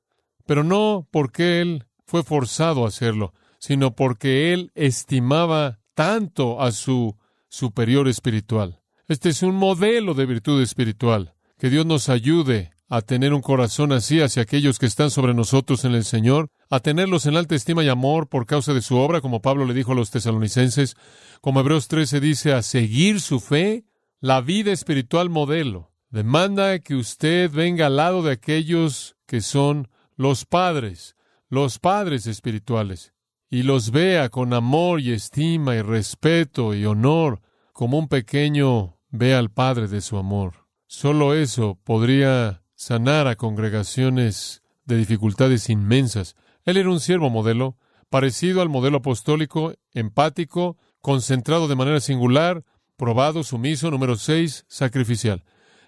pero 0.46 0.64
no 0.64 1.06
porque 1.10 1.60
él 1.60 1.86
fue 2.06 2.22
forzado 2.22 2.84
a 2.84 2.88
hacerlo, 2.88 3.32
sino 3.58 3.94
porque 3.94 4.52
él 4.52 4.70
estimaba 4.74 5.80
tanto 5.94 6.60
a 6.60 6.72
su 6.72 7.16
superior 7.48 8.08
espiritual. 8.08 8.80
Este 9.06 9.28
es 9.28 9.42
un 9.42 9.54
modelo 9.54 10.14
de 10.14 10.26
virtud 10.26 10.62
espiritual. 10.62 11.34
Que 11.58 11.70
Dios 11.70 11.86
nos 11.86 12.08
ayude 12.08 12.72
a 12.96 13.02
tener 13.02 13.34
un 13.34 13.40
corazón 13.40 13.90
así 13.90 14.20
hacia 14.20 14.42
aquellos 14.42 14.78
que 14.78 14.86
están 14.86 15.10
sobre 15.10 15.34
nosotros 15.34 15.84
en 15.84 15.96
el 15.96 16.04
Señor, 16.04 16.48
a 16.70 16.78
tenerlos 16.78 17.26
en 17.26 17.36
alta 17.36 17.56
estima 17.56 17.82
y 17.82 17.88
amor 17.88 18.28
por 18.28 18.46
causa 18.46 18.72
de 18.72 18.82
su 18.82 18.96
obra, 18.96 19.20
como 19.20 19.42
Pablo 19.42 19.64
le 19.64 19.74
dijo 19.74 19.92
a 19.92 19.94
los 19.96 20.12
tesalonicenses, 20.12 20.96
como 21.40 21.58
Hebreos 21.58 21.88
13 21.88 22.20
dice, 22.20 22.52
a 22.52 22.62
seguir 22.62 23.20
su 23.20 23.40
fe, 23.40 23.84
la 24.20 24.40
vida 24.40 24.70
espiritual 24.70 25.28
modelo. 25.28 25.90
Demanda 26.10 26.78
que 26.78 26.94
usted 26.94 27.50
venga 27.50 27.86
al 27.86 27.96
lado 27.96 28.22
de 28.22 28.30
aquellos 28.30 29.16
que 29.26 29.40
son 29.40 29.88
los 30.14 30.44
padres, 30.44 31.16
los 31.48 31.80
padres 31.80 32.28
espirituales, 32.28 33.12
y 33.50 33.64
los 33.64 33.90
vea 33.90 34.28
con 34.28 34.54
amor 34.54 35.00
y 35.00 35.10
estima 35.10 35.74
y 35.74 35.82
respeto 35.82 36.74
y 36.74 36.86
honor, 36.86 37.40
como 37.72 37.98
un 37.98 38.06
pequeño 38.06 38.98
ve 39.10 39.34
al 39.34 39.50
Padre 39.50 39.88
de 39.88 40.00
su 40.00 40.16
amor. 40.16 40.68
Solo 40.86 41.34
eso 41.34 41.76
podría 41.82 42.63
sanar 42.84 43.28
a 43.28 43.36
congregaciones 43.36 44.62
de 44.84 44.98
dificultades 44.98 45.70
inmensas. 45.70 46.36
Él 46.66 46.76
era 46.76 46.90
un 46.90 47.00
siervo 47.00 47.30
modelo, 47.30 47.78
parecido 48.10 48.60
al 48.60 48.68
modelo 48.68 48.98
apostólico, 48.98 49.72
empático, 49.94 50.76
concentrado 51.00 51.66
de 51.66 51.76
manera 51.76 52.00
singular, 52.00 52.62
probado, 52.98 53.42
sumiso, 53.42 53.90
número 53.90 54.16
seis, 54.16 54.66
sacrificial. 54.68 55.44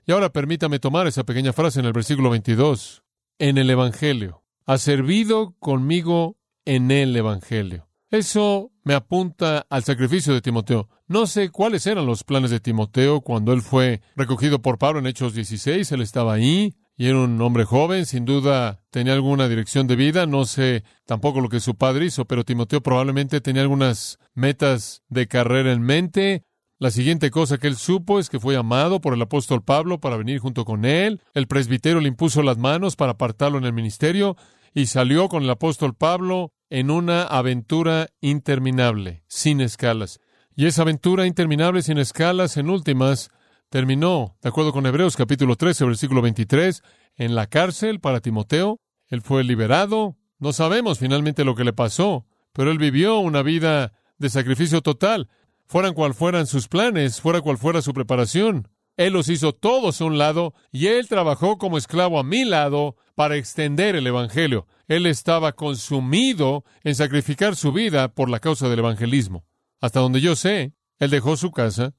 Y 0.07 0.13
ahora 0.13 0.31
permítame 0.31 0.79
tomar 0.79 1.07
esa 1.07 1.25
pequeña 1.25 1.53
frase 1.53 1.81
en 1.81 1.87
el 1.87 1.93
versículo 1.93 2.31
22. 2.31 3.03
En 3.39 3.59
el 3.59 3.69
Evangelio. 3.69 4.43
Ha 4.65 4.79
servido 4.79 5.55
conmigo 5.59 6.39
en 6.65 6.91
el 6.91 7.15
Evangelio. 7.15 7.89
Eso 8.11 8.73
me 8.85 8.95
apunta 8.95 9.67
al 9.69 9.85
sacrificio 9.85 10.33
de 10.33 10.41
Timoteo. 10.41 10.89
No 11.09 11.27
sé 11.27 11.51
cuáles 11.51 11.87
eran 11.87 12.07
los 12.07 12.25
planes 12.25 12.51
de 12.51 12.61
Timoteo 12.61 13.21
cuando 13.21 13.53
él 13.53 13.61
fue 13.61 14.01
recogido 14.17 14.63
por 14.63 14.79
Pablo 14.79 15.01
en 15.01 15.07
Hechos 15.07 15.35
16. 15.35 15.93
Él 15.93 16.01
estaba 16.01 16.33
ahí 16.33 16.75
y 16.97 17.09
era 17.09 17.19
un 17.19 17.41
hombre 17.43 17.65
joven, 17.65 18.07
sin 18.07 18.25
duda 18.25 18.81
tenía 18.91 19.13
alguna 19.13 19.49
dirección 19.49 19.87
de 19.87 19.97
vida, 19.97 20.27
no 20.27 20.47
sé 20.47 20.83
tampoco 21.05 21.41
lo 21.41 21.51
que 21.51 21.61
su 21.61 21.75
padre 21.75 22.07
hizo, 22.07 22.25
pero 22.25 22.45
Timoteo 22.45 22.81
probablemente 22.83 23.43
tenía 23.43 23.63
algunas 23.63 24.19
metas 24.35 25.03
de 25.09 25.29
carrera 25.29 25.73
en 25.73 25.83
mente. 25.83 26.45
La 26.79 26.91
siguiente 26.91 27.31
cosa 27.31 27.59
que 27.59 27.67
él 27.67 27.77
supo 27.77 28.19
es 28.19 28.31
que 28.31 28.41
fue 28.41 28.55
llamado 28.55 29.01
por 29.01 29.13
el 29.13 29.21
apóstol 29.21 29.63
Pablo 29.63 30.01
para 30.01 30.17
venir 30.17 30.39
junto 30.39 30.65
con 30.65 30.85
él. 30.85 31.21
El 31.35 31.47
presbítero 31.47 32.01
le 32.01 32.09
impuso 32.09 32.43
las 32.43 32.59
manos 32.59 32.97
para 32.97 33.13
apartarlo 33.13 33.59
en 33.59 33.65
el 33.65 33.73
ministerio 33.73 34.37
y 34.75 34.87
salió 34.87 35.29
con 35.29 35.43
el 35.43 35.51
apóstol 35.51 35.95
Pablo 35.95 36.53
en 36.71 36.91
una 36.91 37.23
aventura 37.25 38.09
interminable, 38.21 39.23
sin 39.29 39.61
escalas. 39.61 40.21
Y 40.55 40.67
esa 40.67 40.83
aventura 40.83 41.27
interminable 41.27 41.83
sin 41.83 41.99
escalas, 41.99 42.57
en 42.57 42.71
últimas, 42.71 43.31
terminó, 43.69 44.37
de 44.43 44.49
acuerdo 44.49 44.73
con 44.73 44.87
Hebreos 44.87 45.17
capítulo 45.17 45.57
13, 45.57 45.85
versículo 45.85 46.23
23, 46.23 46.83
en 47.17 47.35
la 47.35 47.47
cárcel 47.47 48.01
para 48.01 48.21
Timoteo. 48.21 48.81
Él 49.09 49.23
fue 49.23 49.45
liberado. 49.45 50.17
No 50.39 50.53
sabemos 50.53 50.99
finalmente 50.99 51.45
lo 51.45 51.55
que 51.55 51.65
le 51.65 51.73
pasó, 51.73 52.27
pero 52.53 52.71
él 52.71 52.79
vivió 52.79 53.19
una 53.19 53.43
vida 53.43 53.93
de 54.19 54.31
sacrificio 54.31 54.83
total. 54.83 55.29
Fueran 55.67 55.95
cual 55.95 56.15
fueran 56.15 56.47
sus 56.47 56.69
planes, 56.69 57.21
fuera 57.21 57.41
cual 57.41 57.59
fuera 57.59 57.83
su 57.83 57.93
preparación. 57.93 58.69
Él 58.97 59.13
los 59.13 59.29
hizo 59.29 59.53
todos 59.53 60.01
a 60.01 60.05
un 60.05 60.17
lado 60.17 60.55
y 60.73 60.87
él 60.87 61.09
trabajó 61.09 61.59
como 61.59 61.77
esclavo 61.77 62.19
a 62.19 62.25
mi 62.25 62.45
lado 62.45 62.97
para 63.15 63.37
extender 63.37 63.95
el 63.97 64.07
Evangelio. 64.07 64.67
Él 64.89 65.07
estaba 65.07 65.53
consumido 65.53 66.65
en 66.83 66.95
sacrificar 66.95 67.57
su 67.57 67.73
vida 67.73 68.09
por 68.09 68.31
la 68.31 68.39
causa 68.39 68.69
del 68.69 68.79
evangelismo. 68.79 69.45
Hasta 69.81 70.01
donde 70.01 70.21
yo 70.21 70.37
sé, 70.37 70.73
él 70.99 71.11
dejó 71.11 71.37
su 71.37 71.51
casa, 71.51 71.95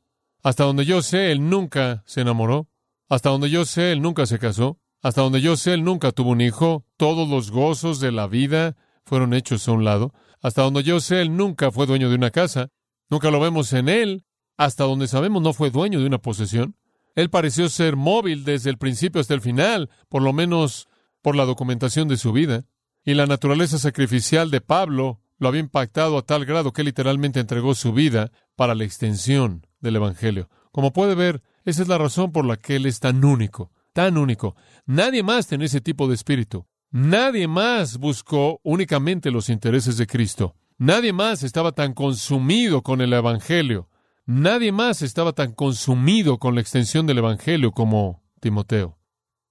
hasta 0.48 0.64
donde 0.64 0.86
yo 0.86 1.02
sé, 1.02 1.34
él 1.34 1.50
nunca 1.50 2.04
se 2.06 2.22
enamoró. 2.22 2.70
Hasta 3.10 3.32
donde 3.32 3.50
yo 3.50 3.66
sé, 3.66 3.92
él 3.92 4.02
nunca 4.02 4.26
se 4.26 4.40
casó. 4.40 4.80
Hasta 5.02 5.22
donde 5.22 5.42
yo 5.42 5.58
sé, 5.58 5.74
él 5.74 5.84
nunca 5.84 6.14
tuvo 6.14 6.30
un 6.30 6.40
hijo. 6.40 6.86
Todos 6.96 7.28
los 7.28 7.52
gozos 7.52 8.00
de 8.00 8.14
la 8.14 8.28
vida 8.28 8.78
fueron 9.04 9.34
hechos 9.34 9.68
a 9.68 9.74
un 9.74 9.84
lado. 9.84 10.14
Hasta 10.42 10.62
donde 10.62 10.84
yo 10.84 11.02
sé, 11.02 11.20
él 11.20 11.36
nunca 11.36 11.70
fue 11.70 11.86
dueño 11.86 12.08
de 12.10 12.16
una 12.16 12.32
casa. 12.32 12.70
Nunca 13.10 13.30
lo 13.30 13.42
vemos 13.42 13.74
en 13.74 13.90
él. 13.90 14.24
Hasta 14.56 14.86
donde 14.86 15.10
sabemos, 15.10 15.42
no 15.42 15.52
fue 15.52 15.70
dueño 15.70 16.00
de 16.00 16.06
una 16.06 16.20
posesión. 16.20 16.78
Él 17.16 17.30
pareció 17.30 17.68
ser 17.68 17.98
móvil 17.98 18.46
desde 18.46 18.70
el 18.70 18.78
principio 18.78 19.20
hasta 19.20 19.34
el 19.34 19.42
final, 19.42 19.90
por 20.08 20.22
lo 20.22 20.32
menos 20.32 20.88
por 21.22 21.36
la 21.36 21.44
documentación 21.44 22.08
de 22.08 22.16
su 22.16 22.32
vida. 22.32 22.64
Y 23.04 23.16
la 23.16 23.26
naturaleza 23.26 23.80
sacrificial 23.80 24.50
de 24.50 24.62
Pablo 24.62 25.20
lo 25.40 25.50
había 25.50 25.60
impactado 25.60 26.18
a 26.18 26.22
tal 26.22 26.46
grado 26.46 26.72
que 26.72 26.86
literalmente 26.86 27.42
entregó 27.42 27.76
su 27.76 27.92
vida 27.92 28.32
para 28.56 28.76
la 28.76 28.86
extensión 28.86 29.67
del 29.80 29.98
Evangelio. 29.98 30.50
Como 30.72 30.94
puede 30.94 31.16
ver, 31.16 31.42
esa 31.66 31.82
es 31.82 31.88
la 31.88 31.98
razón 31.98 32.32
por 32.32 32.46
la 32.46 32.58
que 32.58 32.76
Él 32.76 32.86
es 32.86 33.00
tan 33.00 33.26
único, 33.26 33.72
tan 33.94 34.18
único. 34.18 34.56
Nadie 34.86 35.24
más 35.24 35.48
tiene 35.48 35.66
ese 35.66 35.82
tipo 35.82 36.08
de 36.08 36.16
espíritu. 36.16 36.66
Nadie 36.92 37.48
más 37.48 37.98
buscó 37.98 38.62
únicamente 38.64 39.32
los 39.32 39.50
intereses 39.50 39.98
de 39.98 40.08
Cristo. 40.08 40.56
Nadie 40.78 41.12
más 41.14 41.44
estaba 41.44 41.72
tan 41.74 41.94
consumido 41.94 42.84
con 42.84 43.02
el 43.02 43.12
Evangelio. 43.12 43.90
Nadie 44.26 44.72
más 44.72 45.02
estaba 45.02 45.34
tan 45.34 45.54
consumido 45.54 46.38
con 46.38 46.56
la 46.56 46.62
extensión 46.62 47.08
del 47.08 47.18
Evangelio 47.18 47.72
como 47.72 48.24
Timoteo. 48.40 48.98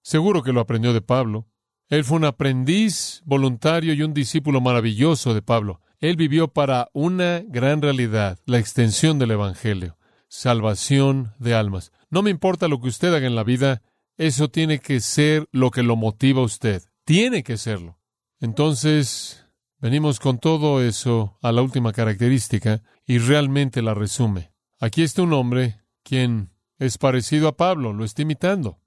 Seguro 0.03 0.43
que 0.43 0.53
lo 0.53 0.61
aprendió 0.61 0.93
de 0.93 1.03
Pablo. 1.03 1.49
Él 1.89 2.05
fue 2.05 2.19
un 2.19 2.25
aprendiz 2.25 3.23
voluntario 3.25 3.93
y 3.95 4.03
un 4.03 4.15
discípulo 4.15 4.61
maravilloso 4.61 5.35
de 5.35 5.43
Pablo. 5.43 5.81
Él 5.99 6.17
vivió 6.17 6.49
para 6.49 6.89
una 6.93 7.43
gran 7.47 7.83
realidad, 7.83 8.39
la 8.47 8.59
extensión 8.59 9.19
del 9.19 9.33
Evangelio 9.33 9.97
salvación 10.29 11.33
de 11.39 11.55
almas. 11.55 11.93
No 12.11 12.23
me 12.23 12.31
importa 12.31 12.69
lo 12.69 12.81
que 12.81 12.89
usted 12.89 13.15
haga 13.15 13.27
en 13.27 13.37
la 13.37 13.45
vida, 13.45 13.83
eso 14.17 14.49
tiene 14.49 14.79
que 14.79 15.01
ser 15.01 15.47
lo 15.53 15.71
que 15.71 15.83
lo 15.83 15.97
motiva 15.97 16.41
a 16.41 16.45
usted. 16.45 16.83
Tiene 17.05 17.43
que 17.43 17.57
serlo. 17.57 17.99
Entonces, 18.41 19.47
venimos 19.79 20.21
con 20.21 20.39
todo 20.39 20.83
eso 20.83 21.39
a 21.43 21.53
la 21.53 21.63
última 21.63 21.93
característica 21.93 22.83
y 23.07 23.19
realmente 23.19 23.83
la 23.83 23.95
resume. 23.95 24.53
Aquí 24.79 25.03
está 25.03 25.23
un 25.23 25.33
hombre 25.33 25.81
quien 26.03 26.51
es 26.79 26.99
parecido 26.99 27.49
a 27.49 27.57
Pablo, 27.57 27.93
lo 27.93 28.05
está 28.05 28.23
imitando. 28.23 28.79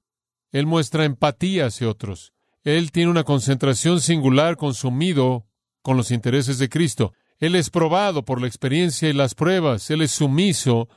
Él 0.52 0.66
muestra 0.66 1.06
empatía 1.06 1.68
hacia 1.68 1.90
otros. 1.90 2.34
Él 2.64 2.92
tiene 2.92 3.12
una 3.12 3.24
concentración 3.24 4.02
singular 4.02 4.58
consumido 4.58 5.48
con 5.82 5.98
los 5.98 6.12
intereses 6.12 6.60
de 6.60 6.70
Cristo. 6.70 7.14
Él 7.38 7.56
es 7.56 7.70
probado 7.70 8.26
por 8.26 8.42
la 8.42 8.48
experiencia 8.48 9.10
y 9.10 9.14
las 9.14 9.34
pruebas. 9.34 9.90
Él 9.90 10.02
es 10.02 10.12
sumiso 10.12 10.90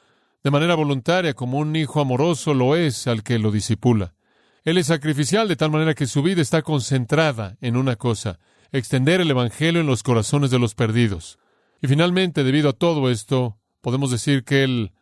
de 0.43 0.51
manera 0.51 0.75
voluntaria 0.75 1.35
como 1.35 1.59
un 1.59 1.75
hijo 1.77 2.01
amoroso 2.01 2.55
lo 2.55 2.77
es 2.77 3.07
al 3.07 3.23
que 3.23 3.39
lo 3.39 3.51
disipula. 3.51 4.15
Él 4.65 4.79
es 4.79 4.87
sacrificial 4.87 5.49
de 5.49 5.57
tal 5.57 5.71
manera 5.71 5.95
que 5.95 6.07
su 6.07 6.23
vida 6.23 6.41
está 6.41 6.63
concentrada 6.63 7.57
en 7.61 7.77
una 7.77 7.97
cosa, 7.97 8.39
extender 8.71 9.21
el 9.21 9.31
Evangelio 9.31 9.81
en 9.81 9.87
los 9.87 10.03
corazones 10.03 10.51
de 10.51 10.59
los 10.59 10.75
perdidos. 10.75 11.39
Y 11.81 11.89
finalmente, 11.89 12.45
debido 12.45 12.71
a 12.71 12.73
todo 12.73 13.11
esto, 13.11 13.59
podemos 13.81 14.11
decir 14.11 14.45
que 14.45 14.63
él 14.63 14.93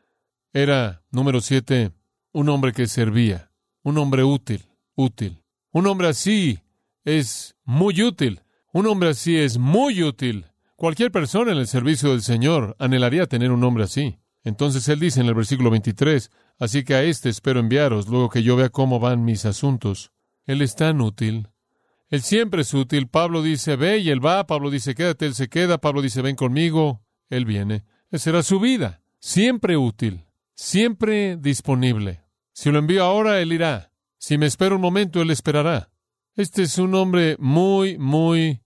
era, 0.53 1.03
número 1.11 1.41
siete, 1.41 1.93
un 2.33 2.49
hombre 2.49 2.73
que 2.73 2.87
servía, 2.87 3.51
un 3.83 3.99
hombre 3.99 4.25
útil, 4.25 4.65
útil. 4.95 5.43
Un 5.73 5.87
hombre 5.87 6.09
así 6.09 6.61
es 7.05 7.55
muy 7.65 8.03
útil. 8.03 8.41
Un 8.73 8.87
hombre 8.87 9.11
así 9.11 9.37
es 9.37 9.59
muy 9.59 10.03
útil. 10.03 10.47
Cualquier 10.77 11.11
persona 11.11 11.53
en 11.53 11.59
el 11.59 11.67
servicio 11.67 12.11
del 12.11 12.23
Señor 12.23 12.77
anhelaría 12.79 13.27
tener 13.27 13.53
un 13.53 13.63
hombre 13.65 13.85
así. 13.85 14.19
Entonces 14.45 14.89
él 14.89 15.01
dice 15.01 15.21
en 15.21 15.27
el 15.27 15.35
versículo 15.35 15.71
23, 15.71 16.31
así 16.59 16.85
que 16.85 16.95
a 16.95 17.03
éste 17.03 17.29
espero 17.29 17.61
enviaros, 17.61 18.09
luego 18.09 18.31
que 18.31 18.43
yo 18.43 18.57
vea 18.57 18.71
cómo 18.71 18.99
van 18.99 19.25
mis 19.25 19.45
asuntos. 19.45 20.13
Él 20.47 20.63
es 20.63 20.75
tan 20.75 21.01
útil. 21.01 21.49
Él 22.09 22.23
siempre 22.23 22.63
es 22.63 22.75
útil. 22.75 23.09
Pablo 23.09 23.43
dice, 23.43 23.77
ve 23.77 23.99
y 23.99 24.11
él 24.11 24.25
va. 24.25 24.47
Pablo 24.47 24.71
dice, 24.71 24.95
quédate, 24.95 25.27
él 25.27 25.35
se 25.35 25.49
queda. 25.49 25.79
Pablo 25.79 26.03
dice, 26.03 26.23
ven 26.23 26.35
conmigo. 26.35 27.03
Él 27.29 27.45
viene. 27.45 27.85
Esa 28.11 28.25
será 28.25 28.43
su 28.43 28.59
vida. 28.59 29.03
Siempre 29.21 29.77
útil. 29.77 30.27
Siempre 30.55 31.37
disponible. 31.37 32.25
Si 32.53 32.71
lo 32.71 32.81
envío 32.81 33.05
ahora, 33.05 33.41
él 33.41 33.53
irá. 33.53 33.93
Si 34.19 34.39
me 34.39 34.47
espera 34.47 34.75
un 34.75 34.81
momento, 34.81 35.23
él 35.23 35.31
esperará. 35.31 35.91
Este 36.35 36.63
es 36.63 36.79
un 36.79 36.95
hombre 36.95 37.37
muy, 37.39 37.97
muy 37.97 38.63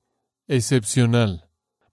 excepcional. 0.48 1.43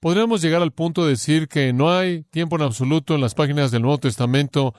Podríamos 0.01 0.41
llegar 0.41 0.63
al 0.63 0.71
punto 0.71 1.03
de 1.03 1.11
decir 1.11 1.47
que 1.47 1.73
no 1.73 1.91
hay 1.91 2.23
tiempo 2.23 2.55
en 2.55 2.63
absoluto 2.63 3.13
en 3.13 3.21
las 3.21 3.35
páginas 3.35 3.69
del 3.69 3.83
Nuevo 3.83 3.99
Testamento 3.99 4.73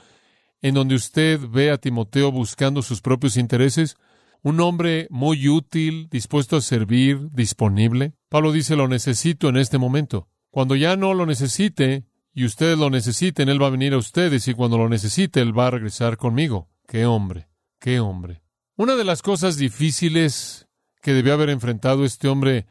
en 0.63 0.75
donde 0.75 0.97
usted 0.97 1.39
ve 1.49 1.71
a 1.71 1.79
Timoteo 1.79 2.33
buscando 2.33 2.83
sus 2.83 3.01
propios 3.01 3.37
intereses, 3.37 3.97
un 4.43 4.59
hombre 4.59 5.07
muy 5.11 5.49
útil, 5.49 6.09
dispuesto 6.11 6.57
a 6.57 6.61
servir, 6.61 7.31
disponible. 7.31 8.15
Pablo 8.29 8.51
dice, 8.51 8.75
lo 8.75 8.89
necesito 8.89 9.49
en 9.49 9.59
este 9.59 9.79
momento. 9.79 10.27
Cuando 10.51 10.75
ya 10.75 10.97
no 10.97 11.15
lo 11.15 11.25
necesite 11.25 12.05
y 12.35 12.45
ustedes 12.45 12.77
lo 12.77 12.91
necesiten, 12.91 13.49
Él 13.49 13.63
va 13.63 13.69
a 13.69 13.71
venir 13.71 13.95
a 13.95 13.99
ustedes 13.99 14.49
y 14.49 14.55
cuando 14.55 14.77
lo 14.77 14.89
necesite, 14.89 15.41
Él 15.41 15.57
va 15.57 15.69
a 15.69 15.71
regresar 15.71 16.17
conmigo. 16.17 16.69
¡Qué 16.89 17.07
hombre! 17.07 17.47
¡Qué 17.79 18.01
hombre! 18.01 18.43
Una 18.75 18.97
de 18.97 19.05
las 19.05 19.23
cosas 19.23 19.57
difíciles 19.57 20.67
que 21.01 21.13
debió 21.13 21.35
haber 21.35 21.51
enfrentado 21.51 22.05
este 22.05 22.27
hombre 22.27 22.67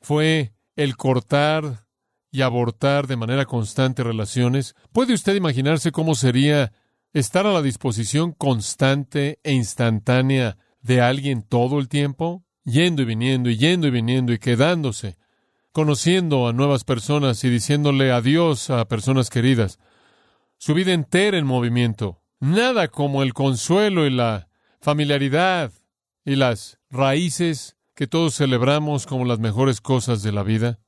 fue 0.00 0.54
el 0.76 0.96
cortar 0.96 1.89
y 2.30 2.42
abortar 2.42 3.06
de 3.06 3.16
manera 3.16 3.44
constante 3.44 4.04
relaciones, 4.04 4.74
¿puede 4.92 5.14
usted 5.14 5.34
imaginarse 5.34 5.92
cómo 5.92 6.14
sería 6.14 6.72
estar 7.12 7.46
a 7.46 7.52
la 7.52 7.62
disposición 7.62 8.32
constante 8.32 9.40
e 9.42 9.52
instantánea 9.52 10.56
de 10.80 11.00
alguien 11.00 11.42
todo 11.42 11.78
el 11.78 11.88
tiempo? 11.88 12.44
Yendo 12.64 13.02
y 13.02 13.04
viniendo 13.04 13.50
y 13.50 13.56
yendo 13.56 13.86
y 13.86 13.90
viniendo 13.90 14.32
y 14.32 14.38
quedándose, 14.38 15.16
conociendo 15.72 16.46
a 16.46 16.52
nuevas 16.52 16.84
personas 16.84 17.42
y 17.42 17.48
diciéndole 17.48 18.12
adiós 18.12 18.70
a 18.70 18.86
personas 18.86 19.30
queridas. 19.30 19.78
Su 20.58 20.74
vida 20.74 20.92
entera 20.92 21.38
en 21.38 21.46
movimiento. 21.46 22.22
Nada 22.38 22.88
como 22.88 23.22
el 23.22 23.34
consuelo 23.34 24.06
y 24.06 24.10
la 24.10 24.48
familiaridad 24.80 25.72
y 26.24 26.36
las 26.36 26.78
raíces 26.90 27.76
que 27.94 28.06
todos 28.06 28.36
celebramos 28.36 29.06
como 29.06 29.24
las 29.24 29.40
mejores 29.40 29.80
cosas 29.80 30.22
de 30.22 30.32
la 30.32 30.42
vida. 30.42 30.78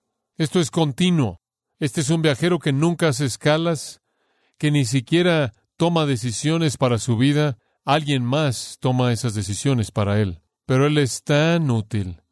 Esto 0.42 0.58
es 0.58 0.72
continuo. 0.72 1.40
Este 1.78 2.00
es 2.00 2.10
un 2.10 2.20
viajero 2.20 2.58
que 2.58 2.72
nunca 2.72 3.06
hace 3.06 3.26
escalas, 3.26 4.02
que 4.58 4.72
ni 4.72 4.86
siquiera 4.86 5.54
toma 5.76 6.04
decisiones 6.04 6.76
para 6.78 6.98
su 6.98 7.16
vida. 7.16 7.58
Alguien 7.84 8.24
más 8.24 8.78
toma 8.80 9.12
esas 9.12 9.34
decisiones 9.34 9.92
para 9.92 10.20
él. 10.20 10.40
Pero 10.66 10.88
él 10.88 10.98
es 10.98 11.22
tan 11.22 11.70
útil, 11.70 12.22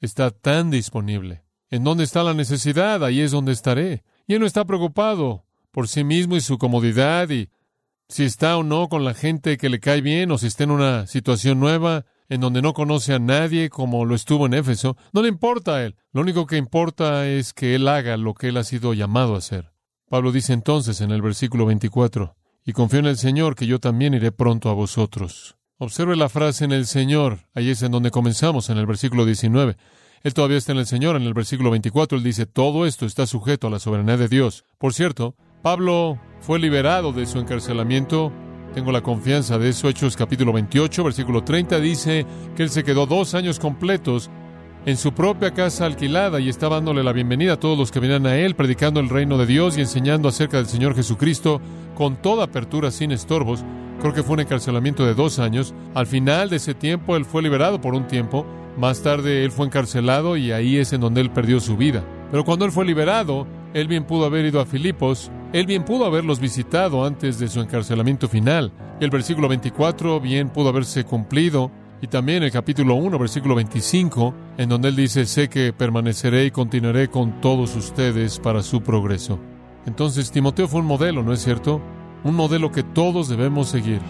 está 0.00 0.32
tan 0.32 0.72
disponible. 0.72 1.44
¿En 1.70 1.84
dónde 1.84 2.02
está 2.02 2.24
la 2.24 2.34
necesidad? 2.34 3.04
Ahí 3.04 3.20
es 3.20 3.30
donde 3.30 3.52
estaré. 3.52 4.02
Y 4.26 4.34
él 4.34 4.40
no 4.40 4.46
está 4.46 4.64
preocupado 4.64 5.44
por 5.70 5.86
sí 5.86 6.02
mismo 6.02 6.34
y 6.34 6.40
su 6.40 6.58
comodidad 6.58 7.30
y 7.30 7.48
si 8.08 8.24
está 8.24 8.56
o 8.56 8.64
no 8.64 8.88
con 8.88 9.04
la 9.04 9.14
gente 9.14 9.56
que 9.56 9.68
le 9.68 9.78
cae 9.78 10.00
bien 10.00 10.32
o 10.32 10.38
si 10.38 10.48
está 10.48 10.64
en 10.64 10.72
una 10.72 11.06
situación 11.06 11.60
nueva 11.60 12.06
en 12.28 12.40
donde 12.40 12.62
no 12.62 12.72
conoce 12.72 13.14
a 13.14 13.18
nadie 13.18 13.70
como 13.70 14.04
lo 14.04 14.14
estuvo 14.14 14.46
en 14.46 14.54
Éfeso, 14.54 14.96
no 15.12 15.22
le 15.22 15.28
importa 15.28 15.76
a 15.76 15.84
él. 15.84 15.96
Lo 16.12 16.20
único 16.20 16.46
que 16.46 16.56
importa 16.56 17.26
es 17.26 17.52
que 17.52 17.74
él 17.74 17.88
haga 17.88 18.16
lo 18.16 18.34
que 18.34 18.48
él 18.48 18.56
ha 18.56 18.64
sido 18.64 18.94
llamado 18.94 19.34
a 19.34 19.38
hacer. 19.38 19.72
Pablo 20.08 20.32
dice 20.32 20.52
entonces 20.52 21.00
en 21.00 21.10
el 21.10 21.22
versículo 21.22 21.66
24, 21.66 22.36
y 22.64 22.72
confío 22.72 23.00
en 23.00 23.06
el 23.06 23.16
Señor 23.16 23.54
que 23.54 23.66
yo 23.66 23.80
también 23.80 24.14
iré 24.14 24.32
pronto 24.32 24.70
a 24.70 24.74
vosotros. 24.74 25.56
Observe 25.78 26.16
la 26.16 26.28
frase 26.28 26.64
en 26.64 26.72
el 26.72 26.86
Señor, 26.86 27.40
ahí 27.54 27.70
es 27.70 27.82
en 27.82 27.92
donde 27.92 28.10
comenzamos, 28.10 28.70
en 28.70 28.78
el 28.78 28.86
versículo 28.86 29.24
19. 29.24 29.76
Él 30.22 30.34
todavía 30.34 30.56
está 30.56 30.72
en 30.72 30.78
el 30.78 30.86
Señor, 30.86 31.16
en 31.16 31.22
el 31.22 31.34
versículo 31.34 31.70
24, 31.70 32.18
él 32.18 32.24
dice, 32.24 32.46
todo 32.46 32.86
esto 32.86 33.04
está 33.04 33.26
sujeto 33.26 33.66
a 33.66 33.70
la 33.70 33.78
soberanía 33.78 34.16
de 34.16 34.28
Dios. 34.28 34.64
Por 34.78 34.94
cierto, 34.94 35.34
Pablo 35.62 36.20
fue 36.40 36.58
liberado 36.58 37.12
de 37.12 37.26
su 37.26 37.38
encarcelamiento 37.38 38.32
tengo 38.76 38.92
la 38.92 39.00
confianza 39.00 39.56
de 39.56 39.70
eso. 39.70 39.88
Hechos 39.88 40.18
capítulo 40.18 40.52
28, 40.52 41.02
versículo 41.02 41.42
30 41.42 41.80
dice 41.80 42.26
que 42.54 42.62
él 42.62 42.68
se 42.68 42.84
quedó 42.84 43.06
dos 43.06 43.34
años 43.34 43.58
completos 43.58 44.28
en 44.84 44.98
su 44.98 45.14
propia 45.14 45.54
casa 45.54 45.86
alquilada 45.86 46.40
y 46.40 46.50
estaba 46.50 46.76
dándole 46.76 47.02
la 47.02 47.14
bienvenida 47.14 47.54
a 47.54 47.58
todos 47.58 47.78
los 47.78 47.90
que 47.90 48.00
venían 48.00 48.26
a 48.26 48.36
él, 48.36 48.54
predicando 48.54 49.00
el 49.00 49.08
reino 49.08 49.38
de 49.38 49.46
Dios 49.46 49.78
y 49.78 49.80
enseñando 49.80 50.28
acerca 50.28 50.58
del 50.58 50.66
Señor 50.66 50.94
Jesucristo 50.94 51.58
con 51.94 52.16
toda 52.16 52.44
apertura, 52.44 52.90
sin 52.90 53.12
estorbos. 53.12 53.64
Creo 54.02 54.12
que 54.12 54.22
fue 54.22 54.34
un 54.34 54.40
encarcelamiento 54.40 55.06
de 55.06 55.14
dos 55.14 55.38
años. 55.38 55.72
Al 55.94 56.06
final 56.06 56.50
de 56.50 56.56
ese 56.56 56.74
tiempo, 56.74 57.16
él 57.16 57.24
fue 57.24 57.40
liberado 57.40 57.80
por 57.80 57.94
un 57.94 58.06
tiempo. 58.06 58.44
Más 58.76 59.00
tarde, 59.00 59.42
él 59.42 59.52
fue 59.52 59.64
encarcelado 59.64 60.36
y 60.36 60.52
ahí 60.52 60.76
es 60.76 60.92
en 60.92 61.00
donde 61.00 61.22
él 61.22 61.30
perdió 61.30 61.60
su 61.60 61.78
vida. 61.78 62.04
Pero 62.30 62.44
cuando 62.44 62.66
él 62.66 62.72
fue 62.72 62.84
liberado, 62.84 63.46
él 63.72 63.88
bien 63.88 64.04
pudo 64.04 64.26
haber 64.26 64.44
ido 64.44 64.60
a 64.60 64.66
Filipos, 64.66 65.30
él 65.52 65.66
bien 65.66 65.84
pudo 65.84 66.04
haberlos 66.04 66.40
visitado 66.40 67.04
antes 67.04 67.38
de 67.38 67.48
su 67.48 67.60
encarcelamiento 67.60 68.28
final. 68.28 68.72
El 69.00 69.10
versículo 69.10 69.48
24 69.48 70.20
bien 70.20 70.50
pudo 70.50 70.68
haberse 70.68 71.04
cumplido. 71.04 71.70
Y 72.02 72.08
también 72.08 72.42
el 72.42 72.50
capítulo 72.50 72.94
1, 72.96 73.18
versículo 73.18 73.54
25, 73.54 74.34
en 74.58 74.68
donde 74.68 74.88
él 74.88 74.96
dice, 74.96 75.24
sé 75.24 75.48
que 75.48 75.72
permaneceré 75.72 76.44
y 76.44 76.50
continuaré 76.50 77.08
con 77.08 77.40
todos 77.40 77.74
ustedes 77.74 78.38
para 78.38 78.62
su 78.62 78.82
progreso. 78.82 79.38
Entonces 79.86 80.30
Timoteo 80.30 80.68
fue 80.68 80.80
un 80.80 80.86
modelo, 80.86 81.22
¿no 81.22 81.32
es 81.32 81.42
cierto? 81.42 81.80
Un 82.22 82.34
modelo 82.34 82.70
que 82.70 82.82
todos 82.82 83.28
debemos 83.28 83.68
seguir. 83.68 84.00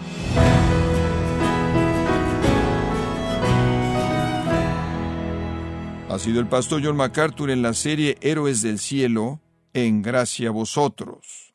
Ha 6.09 6.19
sido 6.19 6.39
el 6.39 6.47
pastor 6.47 6.81
John 6.83 6.97
MacArthur 6.97 7.51
en 7.51 7.61
la 7.61 7.73
serie 7.73 8.17
Héroes 8.21 8.61
del 8.61 8.79
Cielo, 8.79 9.39
en 9.85 10.01
gracia 10.01 10.49
a 10.49 10.51
vosotros. 10.51 11.53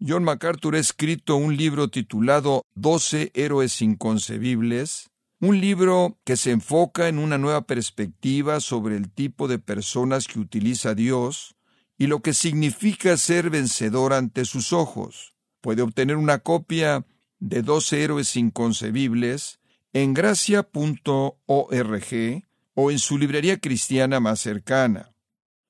John 0.00 0.24
MacArthur 0.24 0.76
ha 0.76 0.78
escrito 0.78 1.36
un 1.36 1.56
libro 1.56 1.88
titulado 1.88 2.64
Doce 2.74 3.30
héroes 3.34 3.82
inconcebibles, 3.82 5.10
un 5.40 5.60
libro 5.60 6.18
que 6.24 6.36
se 6.36 6.52
enfoca 6.52 7.08
en 7.08 7.18
una 7.18 7.38
nueva 7.38 7.62
perspectiva 7.62 8.60
sobre 8.60 8.96
el 8.96 9.10
tipo 9.10 9.48
de 9.48 9.58
personas 9.58 10.28
que 10.28 10.38
utiliza 10.38 10.94
Dios 10.94 11.56
y 11.98 12.06
lo 12.06 12.20
que 12.20 12.32
significa 12.32 13.16
ser 13.16 13.50
vencedor 13.50 14.12
ante 14.12 14.44
sus 14.44 14.72
ojos. 14.72 15.34
Puede 15.60 15.82
obtener 15.82 16.16
una 16.16 16.38
copia 16.38 17.04
de 17.40 17.62
Doce 17.62 18.04
héroes 18.04 18.36
inconcebibles 18.36 19.58
en 19.92 20.14
gracia.org 20.14 21.36
o 22.74 22.90
en 22.90 22.98
su 22.98 23.18
librería 23.18 23.58
cristiana 23.58 24.20
más 24.20 24.40
cercana. 24.40 25.12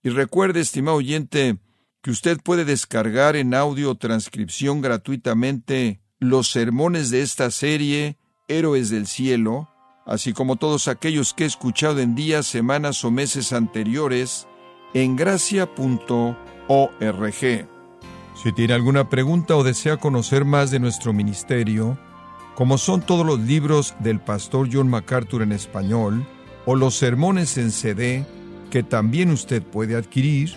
Y 0.02 0.10
recuerde, 0.10 0.60
estimado 0.60 0.96
oyente, 0.96 1.58
que 2.02 2.10
usted 2.10 2.38
puede 2.42 2.64
descargar 2.64 3.36
en 3.36 3.54
audio 3.54 3.94
transcripción 3.94 4.80
gratuitamente 4.80 6.00
los 6.18 6.50
sermones 6.50 7.10
de 7.10 7.22
esta 7.22 7.50
serie, 7.52 8.18
Héroes 8.48 8.90
del 8.90 9.06
Cielo, 9.06 9.68
así 10.04 10.32
como 10.32 10.56
todos 10.56 10.88
aquellos 10.88 11.32
que 11.32 11.44
he 11.44 11.46
escuchado 11.46 12.00
en 12.00 12.16
días, 12.16 12.46
semanas 12.46 13.04
o 13.04 13.12
meses 13.12 13.52
anteriores, 13.52 14.48
en 14.94 15.14
gracia.org. 15.14 16.36
Si 18.42 18.52
tiene 18.52 18.74
alguna 18.74 19.08
pregunta 19.08 19.56
o 19.56 19.62
desea 19.62 19.96
conocer 19.98 20.44
más 20.44 20.72
de 20.72 20.80
nuestro 20.80 21.12
ministerio, 21.12 21.96
como 22.56 22.78
son 22.78 23.00
todos 23.02 23.24
los 23.24 23.38
libros 23.40 23.94
del 24.00 24.18
pastor 24.18 24.68
John 24.72 24.88
MacArthur 24.88 25.42
en 25.42 25.52
español, 25.52 26.26
o 26.66 26.74
los 26.74 26.96
sermones 26.96 27.56
en 27.58 27.70
CD, 27.70 28.26
que 28.70 28.82
también 28.82 29.30
usted 29.30 29.62
puede 29.62 29.96
adquirir, 29.96 30.56